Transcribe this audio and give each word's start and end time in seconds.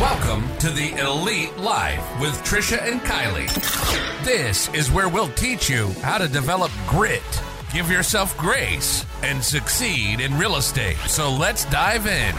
Welcome 0.00 0.44
to 0.58 0.68
the 0.68 0.92
Elite 0.98 1.56
Life 1.56 2.04
with 2.20 2.34
Trisha 2.44 2.76
and 2.82 3.00
Kylie. 3.00 3.48
This 4.26 4.68
is 4.74 4.90
where 4.90 5.08
we'll 5.08 5.30
teach 5.30 5.70
you 5.70 5.88
how 6.02 6.18
to 6.18 6.28
develop 6.28 6.70
grit, 6.86 7.22
give 7.72 7.90
yourself 7.90 8.36
grace, 8.36 9.06
and 9.22 9.42
succeed 9.42 10.20
in 10.20 10.36
real 10.36 10.56
estate. 10.56 10.98
So 11.06 11.32
let's 11.32 11.64
dive 11.70 12.06
in. 12.06 12.34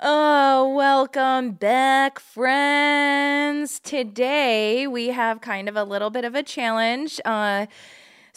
Oh, 0.00 0.74
welcome 0.76 1.54
back, 1.54 2.20
friends. 2.20 3.80
Today 3.80 4.86
we 4.86 5.08
have 5.08 5.40
kind 5.40 5.68
of 5.68 5.74
a 5.74 5.82
little 5.82 6.10
bit 6.10 6.24
of 6.24 6.36
a 6.36 6.44
challenge. 6.44 7.20
Uh, 7.24 7.66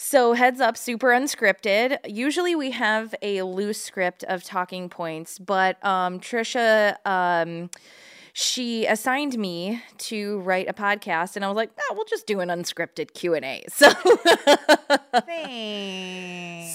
so, 0.00 0.32
heads 0.32 0.60
up, 0.60 0.76
super 0.76 1.08
unscripted. 1.08 1.98
Usually 2.06 2.54
we 2.54 2.70
have 2.70 3.16
a 3.20 3.42
loose 3.42 3.82
script 3.82 4.22
of 4.24 4.44
talking 4.44 4.88
points, 4.88 5.40
but 5.40 5.84
um, 5.84 6.20
Trisha. 6.20 6.94
Um, 7.04 7.68
she 8.32 8.86
assigned 8.86 9.36
me 9.36 9.82
to 9.96 10.38
write 10.40 10.68
a 10.68 10.72
podcast 10.72 11.34
and 11.34 11.44
i 11.44 11.48
was 11.48 11.56
like 11.56 11.70
oh, 11.76 11.94
we'll 11.96 12.04
just 12.04 12.24
do 12.24 12.38
an 12.38 12.50
unscripted 12.50 13.12
q&a 13.12 13.64
so 13.68 13.90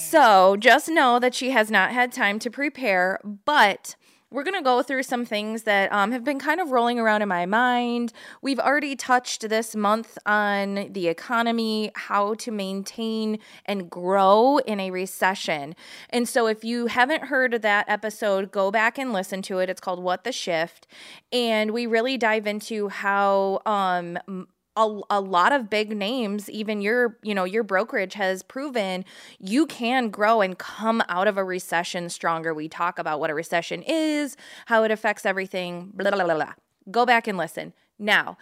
so 0.09 0.57
just 0.57 0.89
know 0.89 1.19
that 1.19 1.33
she 1.33 1.51
has 1.51 1.71
not 1.71 1.91
had 1.91 2.11
time 2.11 2.37
to 2.37 2.49
prepare 2.49 3.17
but 3.45 3.95
we're 4.33 4.43
going 4.43 4.55
to 4.55 4.63
go 4.63 4.81
through 4.81 5.03
some 5.03 5.25
things 5.25 5.63
that 5.63 5.93
um, 5.93 6.11
have 6.11 6.23
been 6.23 6.39
kind 6.39 6.59
of 6.59 6.71
rolling 6.71 6.99
around 6.99 7.21
in 7.21 7.29
my 7.29 7.45
mind. 7.45 8.11
We've 8.41 8.59
already 8.59 8.95
touched 8.95 9.47
this 9.47 9.75
month 9.75 10.17
on 10.25 10.91
the 10.91 11.07
economy, 11.07 11.91
how 11.93 12.33
to 12.35 12.51
maintain 12.51 13.37
and 13.65 13.89
grow 13.91 14.57
in 14.57 14.79
a 14.79 14.89
recession. 14.89 15.75
And 16.09 16.27
so, 16.27 16.47
if 16.47 16.63
you 16.63 16.87
haven't 16.87 17.25
heard 17.25 17.61
that 17.61 17.87
episode, 17.87 18.51
go 18.51 18.71
back 18.71 18.97
and 18.97 19.13
listen 19.13 19.43
to 19.43 19.59
it. 19.59 19.69
It's 19.69 19.79
called 19.79 20.01
What 20.01 20.23
the 20.23 20.31
Shift. 20.31 20.87
And 21.31 21.71
we 21.71 21.85
really 21.85 22.17
dive 22.17 22.47
into 22.47 22.89
how 22.89 23.61
um, 23.67 24.47
a, 24.75 24.99
a 25.09 25.21
lot 25.21 25.51
of 25.51 25.69
big 25.69 25.95
names 25.95 26.49
even 26.49 26.81
your 26.81 27.17
you 27.21 27.35
know 27.35 27.43
your 27.43 27.63
brokerage 27.63 28.15
has 28.15 28.43
proven 28.43 29.05
you 29.39 29.65
can 29.65 30.09
grow 30.09 30.41
and 30.41 30.57
come 30.57 31.03
out 31.09 31.27
of 31.27 31.37
a 31.37 31.43
recession 31.43 32.09
stronger 32.09 32.53
we 32.53 32.67
talk 32.67 32.97
about 32.97 33.19
what 33.19 33.29
a 33.29 33.33
recession 33.33 33.83
is 33.83 34.35
how 34.65 34.83
it 34.83 34.91
affects 34.91 35.25
everything 35.25 35.91
blah 35.93 36.11
blah 36.11 36.23
blah, 36.23 36.35
blah. 36.35 36.53
go 36.91 37.05
back 37.05 37.27
and 37.27 37.37
listen 37.37 37.73
now 37.99 38.37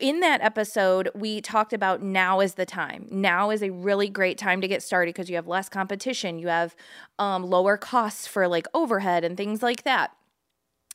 in 0.00 0.20
that 0.20 0.42
episode, 0.42 1.10
we 1.14 1.40
talked 1.40 1.72
about 1.72 2.02
now 2.02 2.40
is 2.40 2.54
the 2.54 2.66
time. 2.66 3.08
Now 3.10 3.50
is 3.50 3.62
a 3.62 3.70
really 3.70 4.08
great 4.08 4.38
time 4.38 4.60
to 4.60 4.68
get 4.68 4.82
started 4.82 5.14
because 5.14 5.30
you 5.30 5.36
have 5.36 5.46
less 5.46 5.68
competition, 5.68 6.38
you 6.38 6.48
have 6.48 6.76
um, 7.18 7.44
lower 7.44 7.76
costs 7.76 8.26
for 8.26 8.48
like 8.48 8.66
overhead 8.74 9.24
and 9.24 9.36
things 9.36 9.62
like 9.62 9.82
that. 9.84 10.12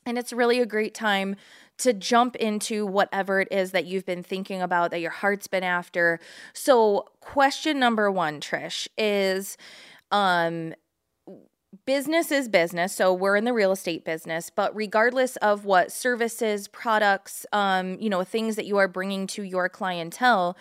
And 0.06 0.16
it's 0.16 0.32
really 0.32 0.60
a 0.60 0.66
great 0.66 0.94
time 0.94 1.36
to 1.78 1.92
jump 1.92 2.36
into 2.36 2.86
whatever 2.86 3.40
it 3.40 3.48
is 3.50 3.72
that 3.72 3.86
you've 3.86 4.06
been 4.06 4.22
thinking 4.22 4.62
about, 4.62 4.90
that 4.90 5.00
your 5.00 5.10
heart's 5.10 5.46
been 5.46 5.64
after. 5.64 6.20
So, 6.52 7.06
question 7.20 7.78
number 7.78 8.10
one, 8.10 8.40
Trish, 8.40 8.88
is 8.96 9.56
um, 10.10 10.74
business 11.86 12.30
is 12.30 12.48
business. 12.48 12.94
So, 12.94 13.12
we're 13.12 13.36
in 13.36 13.44
the 13.44 13.52
real 13.52 13.72
estate 13.72 14.04
business, 14.04 14.50
but 14.50 14.74
regardless 14.76 15.36
of 15.36 15.64
what 15.64 15.90
services, 15.90 16.68
products, 16.68 17.46
um, 17.52 17.98
you 17.98 18.10
know, 18.10 18.22
things 18.22 18.56
that 18.56 18.66
you 18.66 18.76
are 18.76 18.88
bringing 18.88 19.26
to 19.28 19.42
your 19.42 19.68
clientele, 19.68 20.56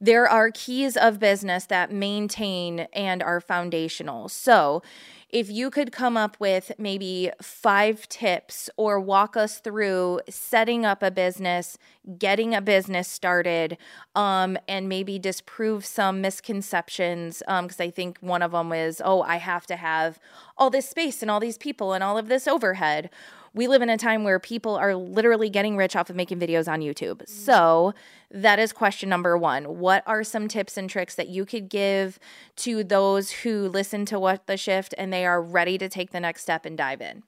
there 0.00 0.28
are 0.28 0.50
keys 0.50 0.96
of 0.96 1.20
business 1.20 1.66
that 1.66 1.92
maintain 1.92 2.88
and 2.92 3.22
are 3.22 3.40
foundational. 3.40 4.28
So, 4.28 4.82
if 5.30 5.50
you 5.50 5.70
could 5.70 5.92
come 5.92 6.16
up 6.16 6.36
with 6.38 6.72
maybe 6.78 7.30
five 7.42 8.08
tips 8.08 8.70
or 8.76 9.00
walk 9.00 9.36
us 9.36 9.58
through 9.58 10.20
setting 10.28 10.84
up 10.84 11.02
a 11.02 11.10
business, 11.10 11.78
getting 12.18 12.54
a 12.54 12.60
business 12.60 13.08
started, 13.08 13.76
um, 14.14 14.56
and 14.68 14.88
maybe 14.88 15.18
disprove 15.18 15.84
some 15.84 16.20
misconceptions. 16.20 17.38
Because 17.40 17.80
um, 17.80 17.86
I 17.86 17.90
think 17.90 18.18
one 18.20 18.42
of 18.42 18.52
them 18.52 18.72
is, 18.72 19.02
oh, 19.04 19.22
I 19.22 19.36
have 19.36 19.66
to 19.66 19.76
have 19.76 20.18
all 20.56 20.70
this 20.70 20.88
space 20.88 21.22
and 21.22 21.30
all 21.30 21.40
these 21.40 21.58
people 21.58 21.92
and 21.92 22.04
all 22.04 22.16
of 22.18 22.28
this 22.28 22.46
overhead 22.46 23.10
we 23.54 23.68
live 23.68 23.82
in 23.82 23.88
a 23.88 23.96
time 23.96 24.24
where 24.24 24.38
people 24.38 24.74
are 24.74 24.94
literally 24.94 25.48
getting 25.48 25.76
rich 25.76 25.96
off 25.96 26.10
of 26.10 26.16
making 26.16 26.40
videos 26.40 26.70
on 26.70 26.80
YouTube. 26.80 27.22
Mm. 27.22 27.28
So, 27.28 27.94
that 28.30 28.58
is 28.58 28.72
question 28.72 29.08
number 29.08 29.38
one. 29.38 29.78
What 29.78 30.02
are 30.06 30.24
some 30.24 30.48
tips 30.48 30.76
and 30.76 30.90
tricks 30.90 31.14
that 31.14 31.28
you 31.28 31.46
could 31.46 31.68
give 31.68 32.18
to 32.56 32.82
those 32.82 33.30
who 33.30 33.68
listen 33.68 34.04
to 34.06 34.18
What 34.18 34.48
the 34.48 34.56
Shift 34.56 34.92
and 34.98 35.12
they 35.12 35.24
are 35.24 35.40
ready 35.40 35.78
to 35.78 35.88
take 35.88 36.10
the 36.10 36.18
next 36.18 36.42
step 36.42 36.66
and 36.66 36.76
dive 36.76 37.00
in? 37.00 37.22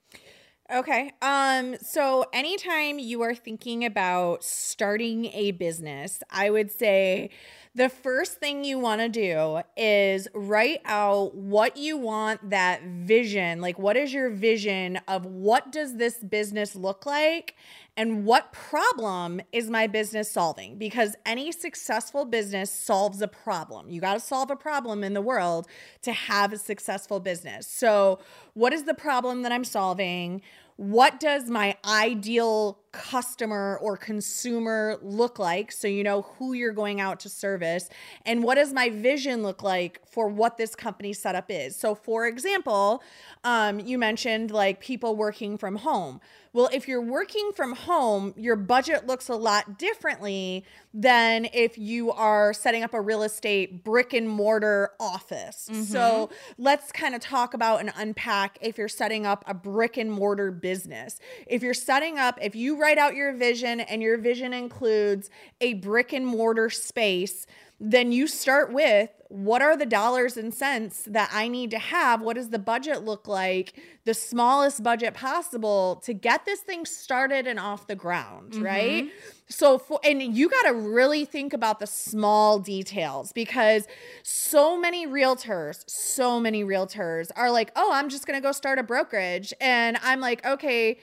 Okay. 0.73 1.13
Um 1.21 1.77
so 1.77 2.25
anytime 2.33 2.99
you 2.99 3.21
are 3.21 3.33
thinking 3.33 3.85
about 3.85 4.43
starting 4.43 5.25
a 5.27 5.51
business, 5.51 6.21
I 6.29 6.49
would 6.49 6.71
say 6.71 7.29
the 7.73 7.87
first 7.87 8.39
thing 8.39 8.65
you 8.65 8.77
want 8.77 8.99
to 9.01 9.07
do 9.07 9.61
is 9.77 10.27
write 10.33 10.81
out 10.83 11.35
what 11.35 11.77
you 11.77 11.95
want 11.97 12.49
that 12.49 12.83
vision, 12.83 13.61
like 13.61 13.79
what 13.79 13.95
is 13.95 14.13
your 14.13 14.29
vision 14.29 14.99
of 15.07 15.25
what 15.25 15.71
does 15.71 15.95
this 15.95 16.17
business 16.17 16.75
look 16.75 17.05
like 17.05 17.55
and 17.95 18.25
what 18.25 18.51
problem 18.51 19.41
is 19.51 19.69
my 19.71 19.87
business 19.87 20.29
solving? 20.31 20.77
Because 20.77 21.15
any 21.25 21.51
successful 21.51 22.25
business 22.25 22.69
solves 22.69 23.21
a 23.21 23.27
problem. 23.27 23.89
You 23.89 23.99
got 24.01 24.13
to 24.13 24.19
solve 24.19 24.51
a 24.51 24.55
problem 24.55 25.03
in 25.03 25.13
the 25.13 25.21
world 25.21 25.67
to 26.03 26.11
have 26.11 26.53
a 26.53 26.57
successful 26.57 27.19
business. 27.19 27.65
So, 27.65 28.19
what 28.53 28.71
is 28.73 28.83
the 28.83 28.93
problem 28.93 29.41
that 29.43 29.51
I'm 29.51 29.63
solving? 29.63 30.41
What 30.77 31.19
does 31.19 31.49
my 31.49 31.75
ideal 31.85 32.79
customer 32.91 33.79
or 33.81 33.97
consumer 33.97 34.97
look 35.01 35.39
like 35.39 35.71
so 35.71 35.87
you 35.87 36.03
know 36.03 36.21
who 36.37 36.53
you're 36.53 36.71
going 36.71 37.01
out 37.01 37.19
to 37.19 37.29
service 37.29 37.89
and 38.25 38.43
what 38.43 38.55
does 38.55 38.73
my 38.73 38.89
vision 38.89 39.43
look 39.43 39.61
like 39.61 40.01
for 40.07 40.27
what 40.27 40.57
this 40.57 40.75
company 40.75 41.13
setup 41.13 41.45
is. 41.49 41.75
So 41.75 41.95
for 41.95 42.25
example 42.25 43.03
um, 43.43 43.79
you 43.79 43.97
mentioned 43.97 44.51
like 44.51 44.79
people 44.79 45.15
working 45.15 45.57
from 45.57 45.77
home. 45.77 46.21
Well 46.53 46.69
if 46.73 46.87
you're 46.87 47.01
working 47.01 47.51
from 47.55 47.73
home 47.73 48.33
your 48.37 48.55
budget 48.55 49.05
looks 49.05 49.29
a 49.29 49.35
lot 49.35 49.77
differently 49.77 50.65
than 50.93 51.47
if 51.53 51.77
you 51.77 52.11
are 52.11 52.53
setting 52.53 52.83
up 52.83 52.93
a 52.93 53.01
real 53.01 53.21
estate 53.21 53.83
brick 53.83 54.13
and 54.13 54.27
mortar 54.27 54.91
office. 54.99 55.69
Mm-hmm. 55.71 55.83
so 55.83 56.29
let's 56.57 56.91
kind 56.91 57.13
of 57.13 57.21
talk 57.21 57.53
about 57.53 57.81
and 57.81 57.91
unpack 57.95 58.57
if 58.61 58.77
you're 58.77 58.87
setting 58.87 59.25
up 59.25 59.43
a 59.45 59.53
brick 59.53 59.97
and 59.97 60.11
mortar 60.11 60.51
business. 60.51 61.19
If 61.45 61.61
you're 61.61 61.73
setting 61.73 62.17
up 62.17 62.39
if 62.41 62.55
you 62.55 62.76
write 62.77 62.97
out 62.97 63.15
your 63.15 63.33
vision 63.33 63.79
and 63.79 64.01
your 64.01 64.17
vision 64.17 64.53
includes 64.53 65.29
a 65.61 65.75
brick 65.75 66.13
and 66.13 66.25
mortar 66.25 66.69
space, 66.69 67.45
then 67.79 68.11
you 68.11 68.27
start 68.27 68.73
with 68.73 69.09
what 69.29 69.61
are 69.61 69.75
the 69.75 69.85
dollars 69.85 70.37
and 70.37 70.53
cents 70.53 71.03
that 71.05 71.29
I 71.33 71.47
need 71.47 71.71
to 71.71 71.79
have? 71.79 72.21
What 72.21 72.37
does 72.37 72.49
the 72.49 72.59
budget 72.59 73.03
look 73.03 73.27
like? 73.27 73.73
The 74.05 74.13
smallest 74.13 74.83
budget 74.83 75.13
possible 75.13 76.01
to 76.05 76.13
get 76.13 76.45
this 76.45 76.61
thing 76.61 76.85
started 76.85 77.45
and 77.45 77.59
off 77.59 77.87
the 77.87 77.95
ground, 77.95 78.53
mm-hmm. 78.53 78.63
right? 78.63 79.11
So, 79.49 79.77
for, 79.77 79.99
and 80.03 80.21
you 80.21 80.49
got 80.49 80.63
to 80.63 80.73
really 80.73 81.25
think 81.25 81.53
about 81.53 81.79
the 81.79 81.87
small 81.87 82.59
details 82.59 83.33
because 83.33 83.85
so 84.23 84.79
many 84.79 85.05
realtors, 85.05 85.83
so 85.87 86.39
many 86.39 86.63
realtors 86.63 87.29
are 87.35 87.51
like, 87.51 87.71
oh, 87.75 87.91
I'm 87.93 88.09
just 88.09 88.25
going 88.25 88.37
to 88.37 88.43
go 88.43 88.53
start 88.53 88.79
a 88.79 88.83
brokerage. 88.83 89.53
And 89.59 89.97
I'm 90.01 90.21
like, 90.21 90.45
okay 90.45 90.97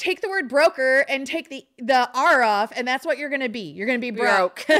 take 0.00 0.22
the 0.22 0.28
word 0.28 0.48
broker 0.48 1.04
and 1.08 1.26
take 1.26 1.50
the 1.50 1.64
the 1.78 2.08
r 2.14 2.42
off 2.42 2.72
and 2.74 2.88
that's 2.88 3.04
what 3.04 3.18
you're 3.18 3.28
going 3.28 3.42
to 3.42 3.50
be. 3.50 3.70
You're 3.70 3.86
going 3.86 4.00
to 4.00 4.00
be 4.00 4.10
broke. 4.10 4.66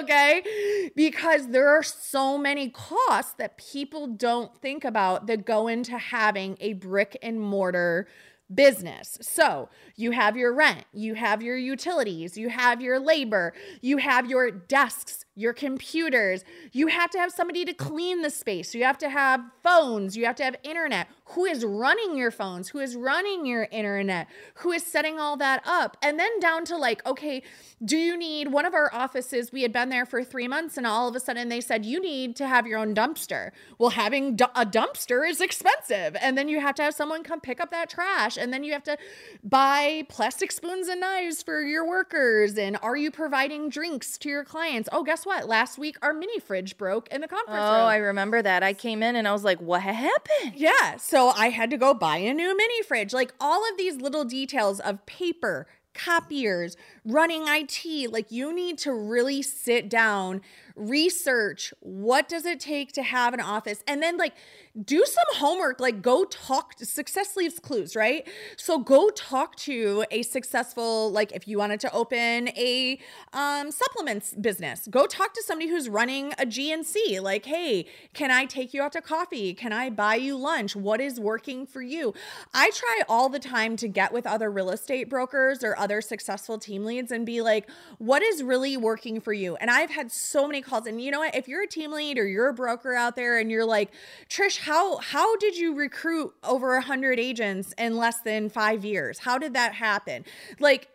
Okay? 0.00 0.90
Because 0.96 1.48
there 1.48 1.68
are 1.68 1.82
so 1.82 2.38
many 2.38 2.70
costs 2.70 3.34
that 3.34 3.58
people 3.58 4.06
don't 4.06 4.56
think 4.56 4.84
about 4.84 5.26
that 5.26 5.44
go 5.44 5.68
into 5.68 5.98
having 5.98 6.56
a 6.60 6.72
brick 6.74 7.18
and 7.20 7.40
mortar 7.40 8.08
business. 8.54 9.18
So 9.20 9.68
you 9.96 10.12
have 10.12 10.36
your 10.36 10.54
rent, 10.54 10.84
you 10.92 11.14
have 11.14 11.42
your 11.42 11.56
utilities, 11.56 12.36
you 12.36 12.48
have 12.48 12.80
your 12.80 12.98
labor, 12.98 13.52
you 13.80 13.98
have 13.98 14.28
your 14.28 14.50
desks, 14.50 15.24
your 15.34 15.52
computers. 15.52 16.44
You 16.72 16.88
have 16.88 17.10
to 17.10 17.18
have 17.18 17.32
somebody 17.32 17.64
to 17.64 17.72
clean 17.72 18.22
the 18.22 18.30
space. 18.30 18.74
You 18.74 18.84
have 18.84 18.98
to 18.98 19.08
have 19.08 19.40
phones, 19.62 20.16
you 20.16 20.26
have 20.26 20.36
to 20.36 20.44
have 20.44 20.56
internet. 20.62 21.08
Who 21.26 21.46
is 21.46 21.64
running 21.64 22.16
your 22.18 22.30
phones? 22.30 22.68
Who 22.68 22.78
is 22.78 22.94
running 22.94 23.46
your 23.46 23.66
internet? 23.70 24.28
Who 24.56 24.70
is 24.72 24.84
setting 24.84 25.18
all 25.18 25.38
that 25.38 25.62
up? 25.64 25.96
And 26.02 26.18
then 26.18 26.38
down 26.40 26.66
to 26.66 26.76
like, 26.76 27.04
okay, 27.06 27.42
do 27.82 27.96
you 27.96 28.18
need 28.18 28.52
one 28.52 28.66
of 28.66 28.74
our 28.74 28.92
offices? 28.92 29.50
We 29.50 29.62
had 29.62 29.72
been 29.72 29.88
there 29.88 30.04
for 30.04 30.22
three 30.22 30.46
months 30.46 30.76
and 30.76 30.86
all 30.86 31.08
of 31.08 31.16
a 31.16 31.20
sudden 31.20 31.48
they 31.48 31.62
said, 31.62 31.86
you 31.86 32.02
need 32.02 32.36
to 32.36 32.46
have 32.46 32.66
your 32.66 32.78
own 32.78 32.94
dumpster. 32.94 33.52
Well, 33.78 33.90
having 33.90 34.34
a 34.54 34.66
dumpster 34.66 35.28
is 35.28 35.40
expensive. 35.40 36.16
And 36.20 36.36
then 36.36 36.48
you 36.48 36.60
have 36.60 36.74
to 36.74 36.82
have 36.82 36.94
someone 36.94 37.24
come 37.24 37.40
pick 37.40 37.60
up 37.60 37.70
that 37.70 37.88
trash. 37.88 38.36
And 38.36 38.52
then 38.52 38.62
you 38.62 38.72
have 38.74 38.84
to 38.84 38.98
buy 39.42 40.04
plastic 40.10 40.52
spoons 40.52 40.88
and 40.88 41.00
knives 41.00 41.42
for 41.42 41.62
your 41.62 41.88
workers. 41.88 42.58
And 42.58 42.76
are 42.82 42.96
you 42.96 43.10
providing 43.10 43.70
drinks 43.70 44.18
to 44.18 44.28
your 44.28 44.44
clients? 44.44 44.88
Oh, 44.92 45.02
guess 45.02 45.21
guess 45.22 45.26
what? 45.26 45.48
Last 45.48 45.78
week 45.78 45.96
our 46.02 46.12
mini 46.12 46.38
fridge 46.38 46.76
broke 46.76 47.08
in 47.08 47.20
the 47.20 47.28
conference 47.28 47.58
room. 47.58 47.68
Oh, 47.68 47.78
room. 47.78 47.86
I 47.86 47.96
remember 47.96 48.42
that. 48.42 48.62
I 48.62 48.72
came 48.72 49.02
in 49.02 49.16
and 49.16 49.26
I 49.28 49.32
was 49.32 49.44
like, 49.44 49.60
what 49.60 49.82
happened? 49.82 50.54
Yeah. 50.54 50.96
So 50.96 51.30
I 51.30 51.48
had 51.48 51.70
to 51.70 51.76
go 51.76 51.94
buy 51.94 52.16
a 52.18 52.34
new 52.34 52.56
mini 52.56 52.82
fridge. 52.82 53.12
Like 53.12 53.32
all 53.40 53.68
of 53.70 53.76
these 53.76 53.96
little 53.96 54.24
details 54.24 54.80
of 54.80 55.04
paper, 55.06 55.66
copiers, 55.94 56.76
running 57.04 57.44
IT, 57.46 58.12
like 58.12 58.30
you 58.30 58.54
need 58.54 58.78
to 58.78 58.92
really 58.92 59.42
sit 59.42 59.88
down, 59.88 60.40
research 60.76 61.72
what 61.80 62.28
does 62.28 62.44
it 62.46 62.60
take 62.60 62.92
to 62.92 63.02
have 63.02 63.34
an 63.34 63.40
office 63.40 63.82
and 63.86 64.02
then 64.02 64.16
like 64.16 64.34
do 64.80 65.04
some 65.04 65.24
homework, 65.34 65.80
like 65.80 66.00
go 66.00 66.24
talk 66.24 66.76
to 66.76 66.86
success 66.86 67.36
leaves 67.36 67.58
clues, 67.58 67.94
right? 67.94 68.26
So 68.56 68.78
go 68.78 69.10
talk 69.10 69.56
to 69.56 70.04
a 70.10 70.22
successful 70.22 71.10
like 71.10 71.32
if 71.32 71.46
you 71.46 71.58
wanted 71.58 71.80
to 71.80 71.92
open 71.92 72.48
a 72.48 72.98
um 73.34 73.70
supplements 73.70 74.32
business, 74.34 74.88
go 74.90 75.06
talk 75.06 75.34
to 75.34 75.42
somebody 75.42 75.68
who's 75.68 75.88
running 75.88 76.32
a 76.38 76.46
GNC 76.46 77.20
like, 77.20 77.44
"Hey, 77.44 77.86
can 78.14 78.30
I 78.30 78.46
take 78.46 78.72
you 78.72 78.82
out 78.82 78.92
to 78.92 79.02
coffee? 79.02 79.52
Can 79.52 79.72
I 79.72 79.90
buy 79.90 80.14
you 80.14 80.36
lunch? 80.38 80.74
What 80.74 81.00
is 81.00 81.20
working 81.20 81.66
for 81.66 81.82
you?" 81.82 82.14
I 82.54 82.70
try 82.70 83.02
all 83.08 83.28
the 83.28 83.38
time 83.38 83.76
to 83.76 83.88
get 83.88 84.12
with 84.12 84.26
other 84.26 84.50
real 84.50 84.70
estate 84.70 85.10
brokers 85.10 85.62
or 85.62 85.78
other 85.78 86.00
successful 86.00 86.58
team 86.58 86.84
leads 86.84 87.12
and 87.12 87.26
be 87.26 87.42
like, 87.42 87.68
"What 87.98 88.22
is 88.22 88.42
really 88.42 88.78
working 88.78 89.20
for 89.20 89.34
you?" 89.34 89.56
And 89.56 89.70
I've 89.70 89.90
had 89.90 90.10
so 90.10 90.46
many 90.46 90.61
calls 90.62 90.86
and 90.86 91.00
you 91.00 91.10
know 91.10 91.20
what, 91.20 91.34
if 91.34 91.48
you're 91.48 91.62
a 91.62 91.66
team 91.66 91.92
lead 91.92 92.18
or 92.18 92.26
you're 92.26 92.48
a 92.48 92.54
broker 92.54 92.94
out 92.94 93.16
there 93.16 93.38
and 93.38 93.50
you're 93.50 93.64
like, 93.64 93.90
"Trish, 94.28 94.58
how 94.60 94.98
how 94.98 95.36
did 95.36 95.56
you 95.56 95.74
recruit 95.74 96.32
over 96.42 96.74
100 96.74 97.18
agents 97.18 97.74
in 97.78 97.96
less 97.96 98.20
than 98.20 98.48
5 98.48 98.84
years? 98.84 99.20
How 99.20 99.38
did 99.38 99.54
that 99.54 99.74
happen?" 99.74 100.24
Like 100.58 100.88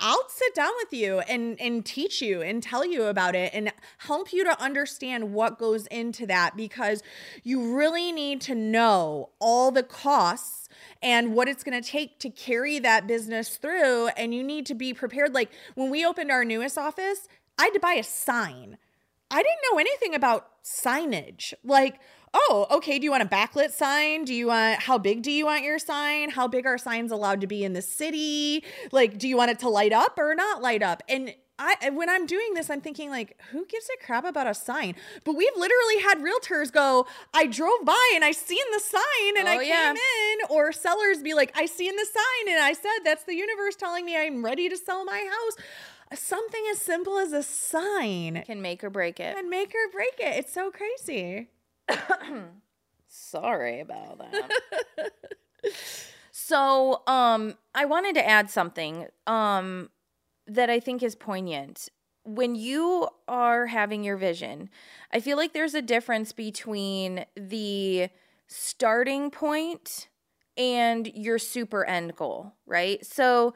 I'll 0.00 0.28
sit 0.28 0.54
down 0.54 0.72
with 0.78 0.92
you 0.92 1.20
and 1.20 1.60
and 1.60 1.84
teach 1.84 2.20
you 2.20 2.42
and 2.42 2.62
tell 2.62 2.84
you 2.84 3.04
about 3.04 3.34
it 3.34 3.52
and 3.54 3.72
help 3.98 4.32
you 4.32 4.44
to 4.44 4.60
understand 4.60 5.32
what 5.32 5.58
goes 5.58 5.86
into 5.86 6.26
that 6.26 6.56
because 6.56 7.02
you 7.44 7.76
really 7.76 8.10
need 8.10 8.40
to 8.42 8.54
know 8.54 9.30
all 9.38 9.70
the 9.70 9.84
costs 9.84 10.68
and 11.00 11.34
what 11.34 11.48
it's 11.48 11.62
going 11.62 11.80
to 11.80 11.88
take 11.88 12.18
to 12.18 12.30
carry 12.30 12.78
that 12.80 13.06
business 13.06 13.56
through 13.56 14.08
and 14.08 14.34
you 14.34 14.42
need 14.42 14.66
to 14.66 14.74
be 14.74 14.92
prepared 14.92 15.32
like 15.32 15.50
when 15.74 15.90
we 15.90 16.04
opened 16.04 16.30
our 16.30 16.44
newest 16.44 16.76
office 16.76 17.28
I 17.58 17.64
had 17.64 17.74
to 17.74 17.80
buy 17.80 17.94
a 17.94 18.02
sign. 18.02 18.78
I 19.34 19.38
didn't 19.38 19.58
know 19.72 19.78
anything 19.78 20.14
about 20.14 20.48
signage. 20.62 21.54
Like, 21.64 21.98
oh, 22.32 22.66
okay, 22.70 23.00
do 23.00 23.04
you 23.04 23.10
want 23.10 23.24
a 23.24 23.26
backlit 23.26 23.72
sign? 23.72 24.24
Do 24.24 24.32
you 24.32 24.46
want 24.46 24.80
how 24.82 24.96
big 24.96 25.22
do 25.22 25.32
you 25.32 25.46
want 25.46 25.64
your 25.64 25.80
sign? 25.80 26.30
How 26.30 26.46
big 26.46 26.66
are 26.66 26.78
signs 26.78 27.10
allowed 27.10 27.40
to 27.40 27.48
be 27.48 27.64
in 27.64 27.72
the 27.72 27.82
city? 27.82 28.62
Like, 28.92 29.18
do 29.18 29.26
you 29.26 29.36
want 29.36 29.50
it 29.50 29.58
to 29.60 29.68
light 29.68 29.92
up 29.92 30.18
or 30.18 30.36
not 30.36 30.62
light 30.62 30.84
up? 30.84 31.02
And 31.08 31.34
I 31.58 31.90
when 31.90 32.08
I'm 32.08 32.26
doing 32.26 32.54
this, 32.54 32.70
I'm 32.70 32.80
thinking 32.80 33.10
like, 33.10 33.40
who 33.50 33.66
gives 33.66 33.88
a 33.88 34.04
crap 34.04 34.24
about 34.24 34.46
a 34.46 34.54
sign? 34.54 34.94
But 35.24 35.34
we've 35.34 35.56
literally 35.56 36.00
had 36.02 36.18
realtors 36.18 36.70
go, 36.72 37.06
I 37.32 37.46
drove 37.46 37.84
by 37.84 38.12
and 38.14 38.24
I 38.24 38.30
seen 38.32 38.64
the 38.72 38.80
sign 38.80 39.38
and 39.38 39.48
I 39.48 39.56
Oh, 39.56 39.60
came 39.60 39.96
in, 39.96 40.56
or 40.56 40.72
sellers 40.72 41.22
be 41.22 41.34
like, 41.34 41.52
I 41.56 41.66
seen 41.66 41.94
the 41.94 42.06
sign 42.06 42.54
and 42.54 42.62
I 42.62 42.72
said 42.72 43.04
that's 43.04 43.24
the 43.24 43.34
universe 43.34 43.74
telling 43.76 44.04
me 44.04 44.16
I'm 44.16 44.44
ready 44.44 44.68
to 44.68 44.76
sell 44.76 45.04
my 45.04 45.28
house. 45.30 45.64
Something 46.12 46.62
as 46.70 46.80
simple 46.80 47.18
as 47.18 47.32
a 47.32 47.42
sign 47.42 48.42
Can 48.46 48.60
make 48.62 48.84
or 48.84 48.90
break 48.90 49.18
it. 49.20 49.36
and 49.36 49.48
make 49.48 49.70
or 49.70 49.90
break 49.92 50.14
it. 50.18 50.36
It's 50.38 50.52
so 50.52 50.70
crazy. 50.70 51.48
Sorry 53.08 53.80
about 53.80 54.18
that. 54.18 55.12
so, 56.30 57.02
um, 57.06 57.54
I 57.74 57.84
wanted 57.84 58.14
to 58.16 58.26
add 58.28 58.50
something 58.50 59.06
um, 59.26 59.90
that 60.46 60.70
I 60.70 60.80
think 60.80 61.02
is 61.02 61.14
poignant. 61.14 61.88
When 62.24 62.54
you 62.54 63.08
are 63.28 63.66
having 63.66 64.02
your 64.02 64.16
vision, 64.16 64.70
I 65.12 65.20
feel 65.20 65.36
like 65.36 65.52
there's 65.52 65.74
a 65.74 65.82
difference 65.82 66.32
between 66.32 67.24
the 67.36 68.08
starting 68.46 69.30
point 69.30 70.08
and 70.56 71.06
your 71.14 71.38
super 71.38 71.84
end 71.84 72.16
goal, 72.16 72.54
right? 72.66 73.04
So, 73.04 73.54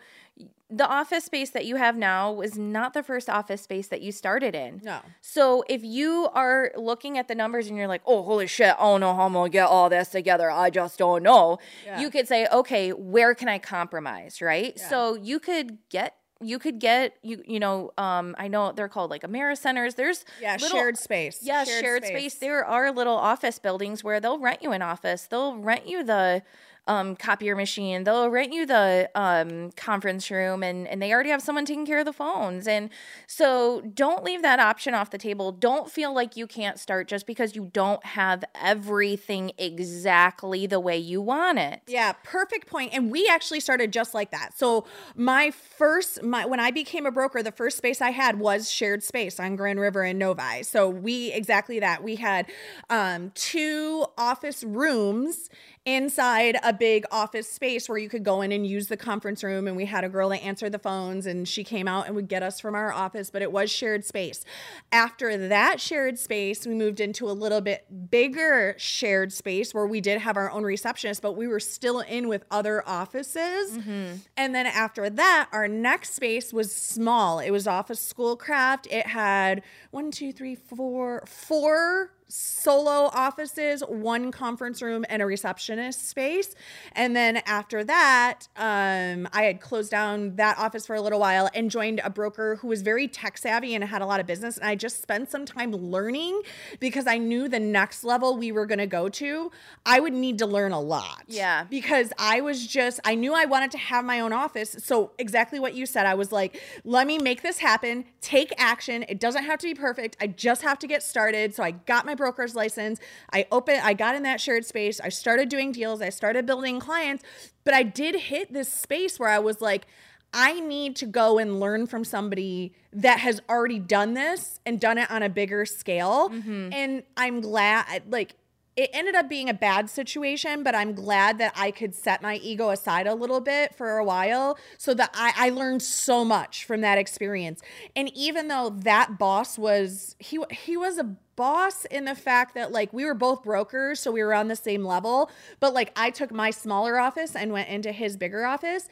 the 0.70 0.86
office 0.86 1.24
space 1.24 1.48
that 1.50 1.64
you 1.64 1.76
have 1.76 1.96
now 1.96 2.30
was 2.30 2.58
not 2.58 2.92
the 2.92 3.02
first 3.02 3.30
office 3.30 3.62
space 3.62 3.88
that 3.88 4.02
you 4.02 4.12
started 4.12 4.54
in. 4.54 4.80
No. 4.84 5.00
So 5.22 5.64
if 5.68 5.82
you 5.82 6.28
are 6.34 6.70
looking 6.76 7.16
at 7.16 7.26
the 7.26 7.34
numbers 7.34 7.68
and 7.68 7.76
you're 7.76 7.88
like, 7.88 8.02
oh, 8.04 8.22
holy 8.22 8.46
shit, 8.46 8.74
I 8.78 8.82
don't 8.82 9.00
know 9.00 9.14
how 9.14 9.24
I'm 9.26 9.32
gonna 9.32 9.48
get 9.48 9.66
all 9.66 9.88
this 9.88 10.08
together. 10.08 10.50
I 10.50 10.68
just 10.68 10.98
don't 10.98 11.22
know. 11.22 11.58
Yeah. 11.86 12.00
You 12.00 12.10
could 12.10 12.28
say, 12.28 12.46
okay, 12.52 12.90
where 12.92 13.34
can 13.34 13.48
I 13.48 13.58
compromise? 13.58 14.42
Right. 14.42 14.78
So 14.78 15.14
you 15.14 15.38
could 15.38 15.78
get 15.88 16.16
you 16.40 16.60
could 16.60 16.78
get 16.78 17.14
you 17.22 17.42
you 17.48 17.58
know 17.58 17.90
um 17.98 18.36
I 18.38 18.46
know 18.46 18.70
they're 18.70 18.88
called 18.88 19.10
like 19.10 19.22
Amera 19.22 19.56
centers. 19.56 19.94
There's 19.96 20.24
Yeah, 20.40 20.52
little- 20.60 20.68
shared 20.68 20.96
space. 20.98 21.40
yeah, 21.42 21.64
shared, 21.64 22.04
space. 22.04 22.34
There 22.34 22.64
are 22.64 22.92
little 22.92 23.16
office 23.16 23.58
buildings 23.58 24.04
where 24.04 24.20
they'll 24.20 24.38
rent 24.38 24.62
you 24.62 24.70
an 24.72 24.82
office. 24.82 25.26
They'll 25.26 25.56
rent 25.56 25.88
you 25.88 26.04
the 26.04 26.42
um, 26.88 27.14
copier 27.14 27.54
machine. 27.54 28.04
They'll 28.04 28.30
rent 28.30 28.52
you 28.52 28.66
the 28.66 29.10
um, 29.14 29.70
conference 29.72 30.30
room, 30.30 30.62
and 30.62 30.88
and 30.88 31.00
they 31.00 31.12
already 31.12 31.30
have 31.30 31.42
someone 31.42 31.64
taking 31.64 31.86
care 31.86 32.00
of 32.00 32.06
the 32.06 32.12
phones. 32.12 32.66
And 32.66 32.90
so, 33.26 33.82
don't 33.94 34.24
leave 34.24 34.42
that 34.42 34.58
option 34.58 34.94
off 34.94 35.10
the 35.10 35.18
table. 35.18 35.52
Don't 35.52 35.90
feel 35.90 36.14
like 36.14 36.36
you 36.36 36.46
can't 36.46 36.78
start 36.78 37.06
just 37.06 37.26
because 37.26 37.54
you 37.54 37.70
don't 37.72 38.04
have 38.04 38.42
everything 38.60 39.52
exactly 39.58 40.66
the 40.66 40.80
way 40.80 40.96
you 40.96 41.20
want 41.20 41.58
it. 41.58 41.82
Yeah, 41.86 42.12
perfect 42.24 42.66
point. 42.66 42.92
And 42.94 43.12
we 43.12 43.28
actually 43.28 43.60
started 43.60 43.92
just 43.92 44.14
like 44.14 44.30
that. 44.30 44.58
So 44.58 44.86
my 45.14 45.50
first 45.50 46.22
my 46.22 46.46
when 46.46 46.60
I 46.60 46.70
became 46.70 47.04
a 47.04 47.10
broker, 47.10 47.42
the 47.42 47.52
first 47.52 47.76
space 47.76 48.00
I 48.00 48.10
had 48.10 48.38
was 48.38 48.70
shared 48.70 49.02
space 49.02 49.38
on 49.38 49.56
Grand 49.56 49.78
River 49.78 50.04
in 50.04 50.18
Novi. 50.18 50.62
So 50.62 50.88
we 50.88 51.32
exactly 51.32 51.80
that. 51.80 52.02
We 52.02 52.16
had 52.16 52.46
um 52.88 53.30
two 53.34 54.06
office 54.16 54.64
rooms 54.64 55.50
inside 55.94 56.58
a 56.62 56.72
big 56.72 57.04
office 57.10 57.50
space 57.50 57.88
where 57.88 57.98
you 57.98 58.08
could 58.08 58.22
go 58.22 58.42
in 58.42 58.52
and 58.52 58.66
use 58.66 58.88
the 58.88 58.96
conference 58.96 59.42
room. 59.42 59.66
And 59.66 59.76
we 59.76 59.86
had 59.86 60.04
a 60.04 60.08
girl 60.08 60.28
that 60.28 60.42
answered 60.42 60.72
the 60.72 60.78
phones 60.78 61.24
and 61.26 61.48
she 61.48 61.64
came 61.64 61.88
out 61.88 62.06
and 62.06 62.14
would 62.14 62.28
get 62.28 62.42
us 62.42 62.60
from 62.60 62.74
our 62.74 62.92
office 62.92 63.30
but 63.30 63.42
it 63.42 63.50
was 63.50 63.70
shared 63.70 64.04
space. 64.04 64.44
After 64.92 65.48
that 65.48 65.80
shared 65.80 66.18
space 66.18 66.66
we 66.66 66.74
moved 66.74 67.00
into 67.00 67.28
a 67.28 67.32
little 67.32 67.60
bit 67.60 67.86
bigger 68.10 68.74
shared 68.76 69.32
space 69.32 69.72
where 69.72 69.86
we 69.86 70.00
did 70.00 70.20
have 70.20 70.36
our 70.36 70.50
own 70.50 70.62
receptionist 70.62 71.22
but 71.22 71.32
we 71.32 71.46
were 71.46 71.60
still 71.60 72.00
in 72.00 72.28
with 72.28 72.44
other 72.50 72.86
offices. 72.86 73.78
Mm-hmm. 73.78 74.16
And 74.36 74.54
then 74.54 74.66
after 74.66 75.08
that 75.08 75.48
our 75.52 75.68
next 75.68 76.14
space 76.14 76.52
was 76.52 76.74
small. 76.74 77.38
It 77.38 77.50
was 77.50 77.66
office 77.66 78.00
schoolcraft. 78.00 78.86
It 78.90 79.06
had 79.06 79.62
one 79.90 80.10
two 80.10 80.32
three 80.32 80.54
four 80.54 81.24
four 81.26 82.10
solo 82.28 83.10
offices, 83.14 83.82
one 83.88 84.30
conference 84.30 84.82
room, 84.82 85.04
and 85.08 85.22
a 85.22 85.26
receptionist 85.26 86.08
space. 86.08 86.54
And 86.92 87.16
then 87.16 87.38
after 87.46 87.82
that, 87.84 88.48
um, 88.56 89.28
I 89.32 89.44
had 89.44 89.60
closed 89.60 89.90
down 89.90 90.36
that 90.36 90.58
office 90.58 90.86
for 90.86 90.94
a 90.94 91.00
little 91.00 91.20
while 91.20 91.48
and 91.54 91.70
joined 91.70 92.00
a 92.04 92.10
broker 92.10 92.56
who 92.56 92.68
was 92.68 92.82
very 92.82 93.08
tech 93.08 93.38
savvy 93.38 93.74
and 93.74 93.82
had 93.82 94.02
a 94.02 94.06
lot 94.06 94.20
of 94.20 94.26
business. 94.26 94.58
And 94.58 94.68
I 94.68 94.74
just 94.74 95.00
spent 95.00 95.30
some 95.30 95.46
time 95.46 95.72
learning 95.72 96.42
because 96.80 97.06
I 97.06 97.16
knew 97.16 97.48
the 97.48 97.60
next 97.60 98.04
level 98.04 98.36
we 98.36 98.52
were 98.52 98.66
going 98.66 98.78
to 98.78 98.86
go 98.86 99.08
to, 99.08 99.50
I 99.86 100.00
would 100.00 100.12
need 100.12 100.38
to 100.38 100.46
learn 100.46 100.72
a 100.72 100.80
lot. 100.80 101.24
Yeah. 101.26 101.64
Because 101.64 102.12
I 102.18 102.42
was 102.42 102.66
just, 102.66 103.00
I 103.04 103.14
knew 103.14 103.34
I 103.34 103.46
wanted 103.46 103.70
to 103.72 103.78
have 103.78 104.04
my 104.04 104.20
own 104.20 104.32
office. 104.32 104.76
So, 104.80 105.12
exactly 105.18 105.58
what 105.58 105.74
you 105.74 105.86
said, 105.86 106.04
I 106.04 106.14
was 106.14 106.30
like, 106.32 106.60
let 106.84 107.06
me 107.06 107.18
make 107.18 107.42
this 107.42 107.58
happen, 107.58 108.04
take 108.20 108.52
action. 108.58 109.04
It 109.08 109.18
doesn't 109.18 109.44
have 109.44 109.58
to 109.60 109.66
be 109.66 109.74
perfect. 109.74 110.16
I 110.20 110.26
just 110.26 110.62
have 110.62 110.78
to 110.80 110.86
get 110.86 111.02
started. 111.02 111.54
So, 111.54 111.62
I 111.62 111.70
got 111.70 112.04
my 112.04 112.14
broker's 112.18 112.54
license. 112.54 113.00
I 113.32 113.46
opened, 113.50 113.80
I 113.82 113.94
got 113.94 114.14
in 114.14 114.24
that 114.24 114.40
shared 114.40 114.66
space. 114.66 115.00
I 115.00 115.08
started 115.08 115.48
doing 115.48 115.72
deals. 115.72 116.02
I 116.02 116.10
started 116.10 116.44
building 116.44 116.80
clients. 116.80 117.24
But 117.64 117.72
I 117.72 117.82
did 117.82 118.14
hit 118.14 118.52
this 118.52 118.70
space 118.70 119.18
where 119.18 119.30
I 119.30 119.38
was 119.38 119.62
like, 119.62 119.86
I 120.34 120.60
need 120.60 120.94
to 120.96 121.06
go 121.06 121.38
and 121.38 121.58
learn 121.58 121.86
from 121.86 122.04
somebody 122.04 122.74
that 122.92 123.20
has 123.20 123.40
already 123.48 123.78
done 123.78 124.12
this 124.12 124.60
and 124.66 124.78
done 124.78 124.98
it 124.98 125.10
on 125.10 125.22
a 125.22 125.30
bigger 125.30 125.64
scale. 125.64 126.28
Mm-hmm. 126.28 126.72
And 126.74 127.02
I'm 127.16 127.40
glad, 127.40 128.02
like, 128.10 128.34
it 128.78 128.90
ended 128.92 129.16
up 129.16 129.28
being 129.28 129.48
a 129.48 129.54
bad 129.54 129.90
situation, 129.90 130.62
but 130.62 130.72
I'm 130.72 130.94
glad 130.94 131.38
that 131.38 131.52
I 131.56 131.72
could 131.72 131.96
set 131.96 132.22
my 132.22 132.36
ego 132.36 132.70
aside 132.70 133.08
a 133.08 133.14
little 133.16 133.40
bit 133.40 133.74
for 133.74 133.98
a 133.98 134.04
while 134.04 134.56
so 134.76 134.94
that 134.94 135.10
I, 135.14 135.32
I 135.36 135.50
learned 135.50 135.82
so 135.82 136.24
much 136.24 136.64
from 136.64 136.80
that 136.82 136.96
experience. 136.96 137.60
And 137.96 138.08
even 138.16 138.46
though 138.46 138.70
that 138.84 139.18
boss 139.18 139.58
was 139.58 140.14
he 140.20 140.38
he 140.52 140.76
was 140.76 140.96
a 140.96 141.16
boss 141.34 141.86
in 141.86 142.04
the 142.04 142.14
fact 142.14 142.54
that 142.54 142.70
like 142.70 142.92
we 142.92 143.04
were 143.04 143.14
both 143.14 143.42
brokers, 143.42 143.98
so 143.98 144.12
we 144.12 144.22
were 144.22 144.32
on 144.32 144.46
the 144.46 144.54
same 144.54 144.84
level, 144.84 145.28
but 145.58 145.74
like 145.74 145.90
I 145.96 146.10
took 146.10 146.30
my 146.30 146.52
smaller 146.52 147.00
office 147.00 147.34
and 147.34 147.50
went 147.52 147.68
into 147.68 147.90
his 147.90 148.16
bigger 148.16 148.46
office. 148.46 148.88